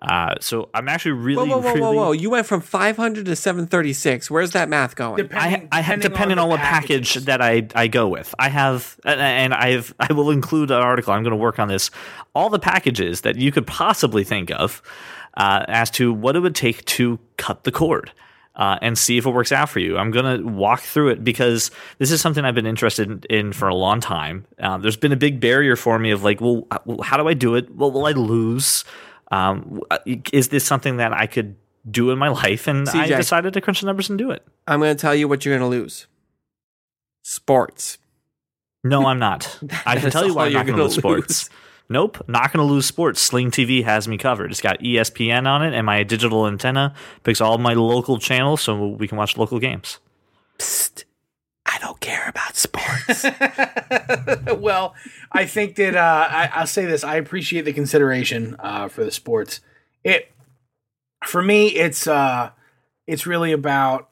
[0.00, 1.80] Uh, so I'm actually really, Whoa, whoa, whoa, really.
[1.80, 2.12] whoa, whoa!
[2.12, 4.30] You went from 500 to 736.
[4.30, 5.16] Where's that math going?
[5.16, 8.34] Depending, I, I have depending the on what package that I, I go with.
[8.38, 11.14] I have and- and I've I will include an article.
[11.14, 11.90] I'm going to work on this.
[12.34, 14.82] All the packages that you could possibly think of
[15.34, 18.12] uh, as to what it would take to cut the cord.
[18.56, 19.98] Uh, and see if it works out for you.
[19.98, 23.52] I'm going to walk through it because this is something I've been interested in, in
[23.52, 24.46] for a long time.
[24.58, 27.34] Uh, there's been a big barrier for me of like, well, uh, how do I
[27.34, 27.74] do it?
[27.74, 28.86] Well, will I lose?
[29.30, 29.82] Um,
[30.32, 31.56] is this something that I could
[31.90, 32.66] do in my life?
[32.66, 34.42] And I decided to crunch the numbers and do it.
[34.66, 36.06] I'm going to tell you what you're going to lose.
[37.22, 37.98] Sports.
[38.84, 39.58] No, I'm not.
[39.86, 41.50] I can tell you why I'm you're not going to lose sports.
[41.88, 43.20] Nope, not going to lose sports.
[43.20, 44.50] Sling TV has me covered.
[44.50, 48.88] It's got ESPN on it, and my digital antenna picks all my local channels so
[48.88, 50.00] we can watch local games.
[50.58, 51.04] Psst.
[51.64, 53.26] I don't care about sports.
[54.60, 54.94] well,
[55.32, 57.02] I think that uh, I, I'll say this.
[57.02, 59.60] I appreciate the consideration uh, for the sports.
[60.04, 60.32] It
[61.24, 62.50] for me, it's uh,
[63.06, 64.10] it's really about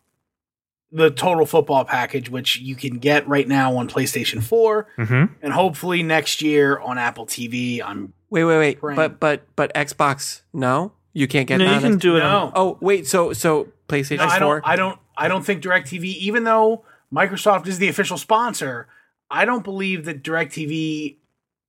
[0.94, 5.34] the total football package, which you can get right now on PlayStation Four, Mm-hmm.
[5.42, 7.82] and hopefully next year on Apple TV.
[7.84, 8.80] I'm wait, wait, wait.
[8.80, 8.96] Brian.
[8.96, 11.74] But but but Xbox, no, you can't get No, that.
[11.74, 12.22] you can X- do it.
[12.22, 12.52] on- no.
[12.54, 14.60] Oh wait, so so PlayStation No, I Four.
[14.60, 14.68] don't.
[14.70, 14.98] I don't.
[15.16, 18.86] I don't think Directv, even though Microsoft is the official sponsor,
[19.30, 21.16] I don't believe that Directv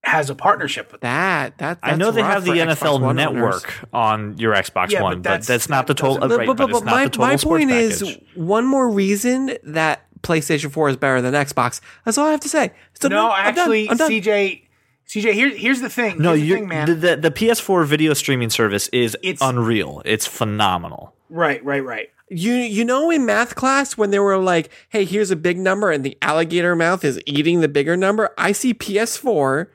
[0.05, 1.09] has a partnership with them.
[1.11, 3.63] that that I know they have the for Xbox NFL Network owners.
[3.93, 6.17] on your Xbox Yeah, One, but that's- that's, not the total.
[6.17, 8.01] doesn't- But, right, but, but, but it's not my, the total my point package.
[8.03, 11.81] is one more reason that PlayStation 4 is better than Xbox.
[12.05, 12.71] That's all I have to say.
[12.99, 13.59] So, No, I'm done.
[13.63, 14.09] actually, I'm done.
[14.11, 14.61] CJ,
[15.07, 16.19] CJ, here, here's the thing.
[16.21, 16.87] no, Here's the you thing, man.
[16.87, 20.01] the, the the PS4 video streaming service is It's- unreal.
[20.05, 21.13] It's phenomenal.
[21.29, 22.09] right, right, right.
[22.27, 25.91] You you know in math class when they were like, "Hey, here's a big number
[25.91, 29.67] and the alligator mouth is eating the bigger number." I see PS4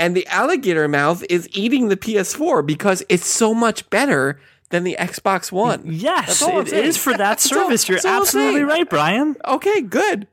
[0.00, 4.40] and the alligator mouth is eating the PS4 because it's so much better
[4.70, 5.82] than the Xbox One.
[5.84, 6.84] Yes, That's it saying.
[6.84, 7.88] is for that That's all- service.
[7.88, 9.36] You're that's all I'm absolutely right, Brian.
[9.44, 10.26] Okay, good.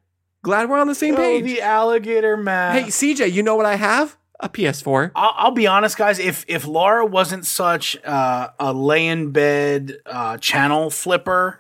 [0.44, 1.44] Glad we're on the same Oh, page.
[1.44, 2.76] the alligator mouth.
[2.76, 4.16] hey, CJ, you know what I have?
[4.40, 5.12] A PS4.
[5.16, 6.20] I'll, I'll be honest, guys.
[6.20, 11.60] If if Laura wasn't such uh, a lay in bed uh, channel flipper,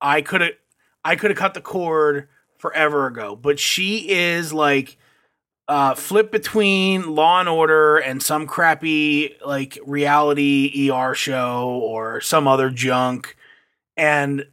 [0.00, 0.50] I could have
[1.04, 2.28] I could have cut the cord
[2.58, 3.34] forever ago.
[3.34, 4.98] But she is like
[5.68, 12.46] uh, flip between Law and Order and some crappy like reality ER show or some
[12.46, 13.36] other junk,
[13.96, 14.44] and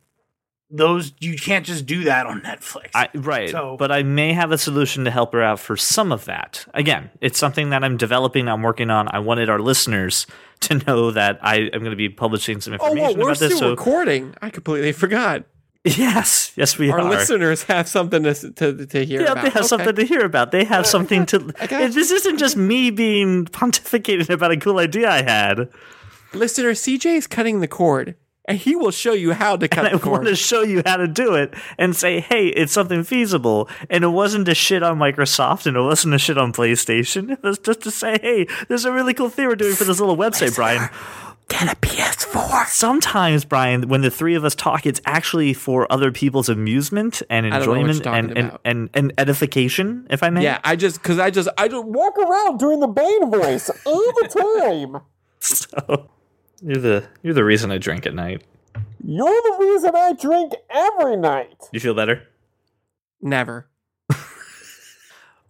[0.74, 2.92] those you can't just do that on Netflix.
[2.96, 6.12] I, right, So- but I may have a solution to help her out for some
[6.14, 6.66] of that.
[6.74, 8.48] Again, it's something that I'm developing.
[8.48, 9.10] I'm working on.
[9.14, 10.26] I wanted our listeners
[10.62, 13.28] to know that I am going to be publishing some information Oh, whoa, information we're
[13.28, 13.60] about still this.
[13.60, 14.34] So recording.
[14.42, 15.44] I completely forgot.
[15.84, 17.02] Yes, yes, we Our are.
[17.04, 19.44] Our listeners have something to to, to hear yeah, about.
[19.44, 19.68] they have Okay.
[19.68, 20.52] something to hear about.
[20.52, 21.54] They have uh, something to.
[21.60, 21.88] I.
[21.88, 25.70] This isn't just me being pontificating about a cool idea I had.
[26.34, 28.16] Listener, CJ is cutting the cord,
[28.46, 30.12] and he will show you how to cut I the cord.
[30.20, 33.68] want to show you how to do it and say, hey, it's something feasible.
[33.90, 37.32] And it wasn't a shit on Microsoft and it wasn't a shit on PlayStation.
[37.42, 40.00] It was just to say, hey, there's a really cool thing we're doing for this
[40.00, 40.90] little website, Brian.
[41.52, 42.68] Get a PS4.
[42.68, 47.46] Sometimes, Brian, when the three of us talk, it's actually for other people's amusement and
[47.48, 50.44] I don't know what enjoyment and, and, and, and edification, if I may.
[50.44, 54.14] Yeah, I just because I just I don't Walk around doing the Bane voice all
[54.22, 55.02] the time.
[55.40, 56.10] So
[56.62, 58.44] you're the you're the reason I drink at night.
[59.04, 61.56] You're the reason I drink every night.
[61.74, 62.28] You feel better?
[63.22, 63.68] never.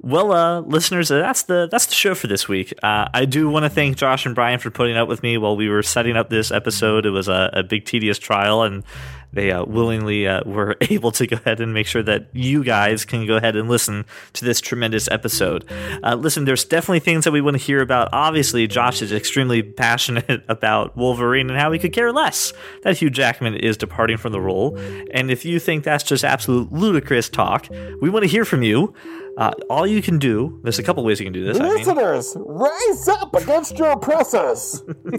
[0.03, 2.73] Well, uh, listeners, that's the that's the show for this week.
[2.81, 5.55] Uh, I do want to thank Josh and Brian for putting up with me while
[5.55, 7.05] we were setting up this episode.
[7.05, 8.83] It was a, a big, tedious trial, and
[9.31, 13.05] they uh, willingly uh, were able to go ahead and make sure that you guys
[13.05, 15.65] can go ahead and listen to this tremendous episode.
[16.03, 18.09] Uh, listen, there's definitely things that we want to hear about.
[18.11, 23.11] Obviously, Josh is extremely passionate about Wolverine and how he could care less that Hugh
[23.11, 24.77] Jackman is departing from the role.
[25.13, 27.67] And if you think that's just absolute ludicrous talk,
[28.01, 28.95] we want to hear from you.
[29.37, 31.59] Uh, all you can do, there's a couple ways you can do this.
[31.59, 31.73] I mean.
[31.77, 34.83] Listeners, rise up against your oppressors.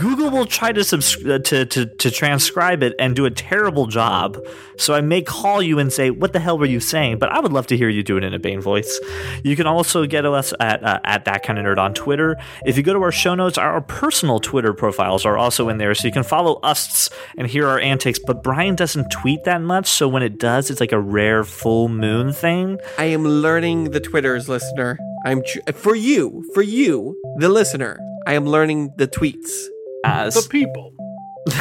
[0.00, 3.86] Google will try to, subs- uh, to to to transcribe it and do a terrible
[3.86, 4.38] job.
[4.78, 7.40] So I may call you and say, "What the hell were you saying?" But I
[7.40, 8.98] would love to hear you do it in a Bane voice.
[9.42, 12.36] You can also get us at uh, at that kind of nerd on Twitter.
[12.64, 15.94] If you go to our show notes, our personal Twitter profiles are also in there,
[15.94, 18.18] so you can follow us and hear our antics.
[18.18, 21.88] But Brian doesn't tweet that much, so when it does, it's like a rare full
[21.88, 22.78] moon thing.
[22.96, 24.98] I am learning the Twitters, listener.
[25.26, 27.98] I'm tr- for you, for you, the listener.
[28.26, 29.66] I am learning the tweets.
[30.04, 30.92] as The people.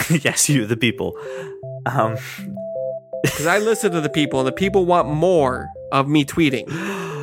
[0.24, 1.18] yes, you, the people.
[1.86, 2.18] Um,
[3.22, 6.68] Because I listen to the people, and the people want more of me tweeting.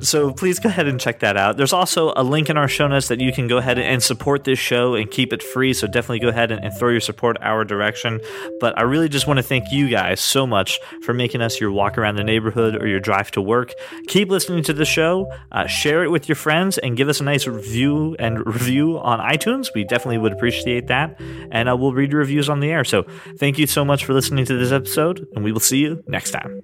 [0.00, 1.56] So please go ahead and check that out.
[1.56, 4.44] There's also a link in our show notes that you can go ahead and support
[4.44, 5.74] this show and keep it free.
[5.74, 8.20] So definitely go ahead and, and throw your support our direction.
[8.60, 11.70] But I really just want to thank you guys so much for making us your
[11.72, 13.74] walk around the neighborhood or your drive to work.
[14.06, 17.24] Keep listening to the show, uh, share it with your friends, and give us a
[17.24, 19.68] nice review and review on iTunes.
[19.74, 21.20] We definitely would appreciate that.
[21.50, 22.84] And uh, we'll read your reviews on the air.
[22.84, 23.04] So
[23.38, 26.30] thank you so much for listening to this episode, and we will see you next
[26.30, 26.62] time.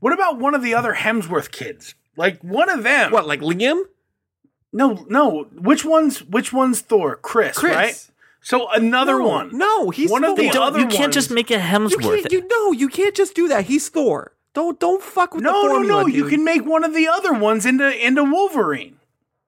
[0.00, 1.94] What about one of the other Hemsworth kids?
[2.16, 3.12] Like one of them.
[3.12, 3.84] What, like Liam?
[4.72, 5.44] No, no.
[5.54, 7.16] Which one's which one's Thor?
[7.16, 7.74] Chris, Chris.
[7.74, 8.08] right?
[8.40, 9.56] So another No, one.
[9.56, 12.00] No, he's One of the Don't- other you can't just make a You Hemsworth.
[12.22, 12.32] can't.
[12.32, 13.66] You no, you can't just do that.
[13.66, 14.32] He's Thor.
[14.54, 16.00] Don't don't fuck with No, the no, formula.
[16.02, 16.06] no.
[16.08, 16.30] You dude.
[16.32, 18.96] can make one of the other ones into into Wolverine.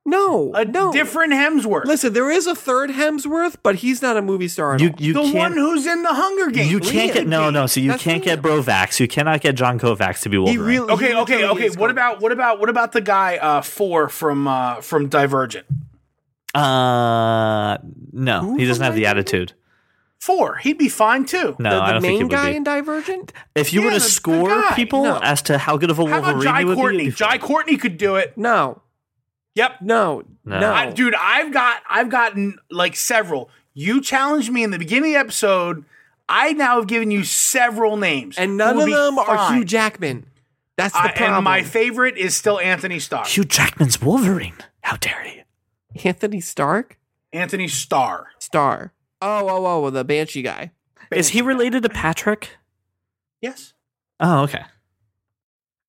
[0.06, 1.84] no A no different Hemsworth.
[1.84, 4.74] Listen, there is a third Hemsworth, but he's not a movie star.
[4.74, 4.94] At you all.
[4.98, 6.70] you the one who's in the Hunger Games.
[6.72, 7.66] You can't get no no.
[7.66, 8.98] So you That's can't get Brovax.
[9.00, 10.60] You cannot get John Kovacs to be He Wolverine.
[10.66, 10.92] really.
[10.94, 11.68] Okay, he okay, literally okay.
[11.70, 11.90] What Thor.
[11.90, 15.66] about what about what about the guy uh four from uh from Divergent?
[16.54, 17.78] uh,
[18.12, 19.18] no, Who he doesn't have the Divergent?
[19.32, 19.52] attitude.
[20.24, 20.56] Four.
[20.56, 21.54] He'd be fine too.
[21.58, 22.56] No, the, I don't think it main would guy be.
[22.56, 23.32] in Divergent?
[23.54, 24.72] if you Yeah, were to the- the score guy.
[24.74, 25.18] people No.
[25.18, 26.98] as to how good of a How about Wolverine Jai would Courtney?
[26.98, 28.32] be, it'd be Jai Courtney could do it.
[28.38, 28.80] No,
[29.54, 29.82] Yep.
[29.82, 30.60] no, No.
[30.60, 30.72] no.
[30.72, 33.50] I, dude, I've got I've gotten like several.
[33.74, 35.84] You challenged me in the beginning of the episode.
[36.26, 39.58] I now have given you several names, and none of be them are fine.
[39.58, 40.24] Hugh Jackman.
[40.78, 41.34] That's the I- problem.
[41.34, 43.26] and my favorite is still Antony Starr.
[43.26, 44.56] Hugh Jackman's Wolverine.
[44.82, 45.42] How dare you?
[46.02, 46.98] Anthony Stark,
[47.32, 48.28] Antony Starr.
[48.38, 48.92] Star.
[49.26, 50.70] Oh, oh, oh, the Banshee guy.
[51.10, 52.58] Is he related to Patrick?
[53.40, 53.72] Yes.
[54.20, 54.64] Oh, okay.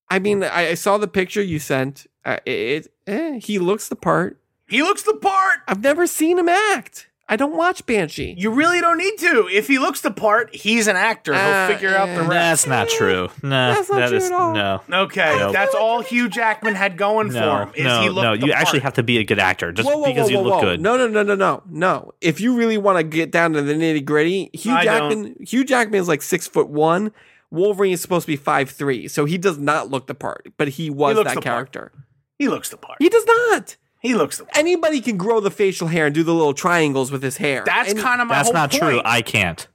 [0.10, 2.08] I mean, I, I saw the picture you sent.
[2.24, 4.40] Uh, it, eh, he looks the part.
[4.70, 5.60] He looks the part.
[5.68, 7.10] I've never seen him act.
[7.28, 8.36] I don't watch Banshee.
[8.38, 9.50] You really don't need to.
[9.52, 11.34] If he looks the part, he's an actor.
[11.34, 12.30] He'll Uh, figure out the rest.
[12.30, 13.30] That's not true.
[13.42, 14.54] No, That's not that true is- at all.
[14.54, 14.82] no.
[14.92, 15.52] Okay, Nope.
[15.52, 17.72] that's all Hugh Jackman had going for No, him.
[17.74, 18.38] Is no, he looked no.
[18.38, 20.38] the You actually have to be a good actor just Whoa, whoa, because whoa, you
[20.38, 20.62] whoa, look whoa.
[20.62, 20.82] good.
[20.82, 22.14] No, no, no, no, no, no.
[22.22, 25.64] If you really want to get down to the nitty gritty, Hugh I Jackman, Hugh
[25.66, 27.12] Jackman is like six foot one.
[27.50, 30.68] Wolverine is supposed to be five three, so he does not look the part, but
[30.68, 31.72] he was looks that the part.
[31.72, 31.92] character.
[32.38, 32.98] He looks the part.
[33.00, 33.78] He does not.
[34.06, 34.46] He looks the.
[34.58, 37.64] Anybody can grow the facial hair and do the little triangles with his hair.
[37.66, 38.82] That's And kind of my That's whole not point.
[38.84, 39.02] true.
[39.04, 39.68] I can't.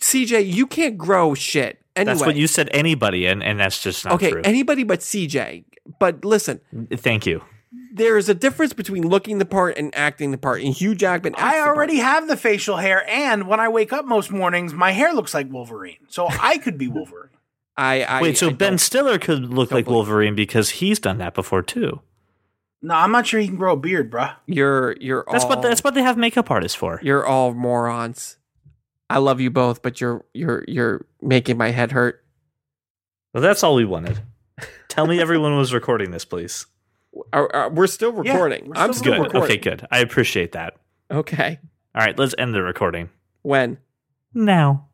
[0.00, 0.52] CJ.
[0.52, 1.78] You can't grow shit.
[1.96, 2.68] Anyway, That's what you said.
[2.72, 4.42] Anybody, and and that's just not okay, true.
[4.44, 5.64] anybody but CJ.
[5.98, 6.60] But listen,
[6.94, 7.42] Thank you.
[7.92, 10.62] there is a difference between looking the part and acting the part.
[10.62, 11.76] And Hugh Jackman, acts I the part.
[11.76, 15.34] already have the facial hair, and when I wake up most mornings, my hair looks
[15.34, 15.96] like Wolverine.
[16.08, 17.30] So I could be Wolverine.
[17.76, 21.34] I, I Wait, so I Ben Stiller could look like Wolverine because he's done that
[21.34, 22.00] before too.
[22.82, 24.34] No, I'm not sure he can grow a beard, bruh.
[24.46, 26.98] You're you're That's all what that's what they have makeup artists for.
[27.02, 28.38] you're all morons.
[29.10, 32.24] I love you both, but you're you're you're making my head hurt.
[33.34, 34.20] Well, that's all we wanted.
[34.88, 36.66] Tell me everyone was recording this, please.
[37.32, 38.68] Are- are- we're still Yeah, recording.
[38.68, 39.22] we're I'm still still Good.
[39.34, 39.42] recording.
[39.42, 39.86] Okay, good.
[39.90, 40.76] I appreciate that.
[41.10, 41.58] Okay.
[41.94, 43.10] All right, let's end the recording
[43.42, 43.78] When?
[44.32, 44.86] now.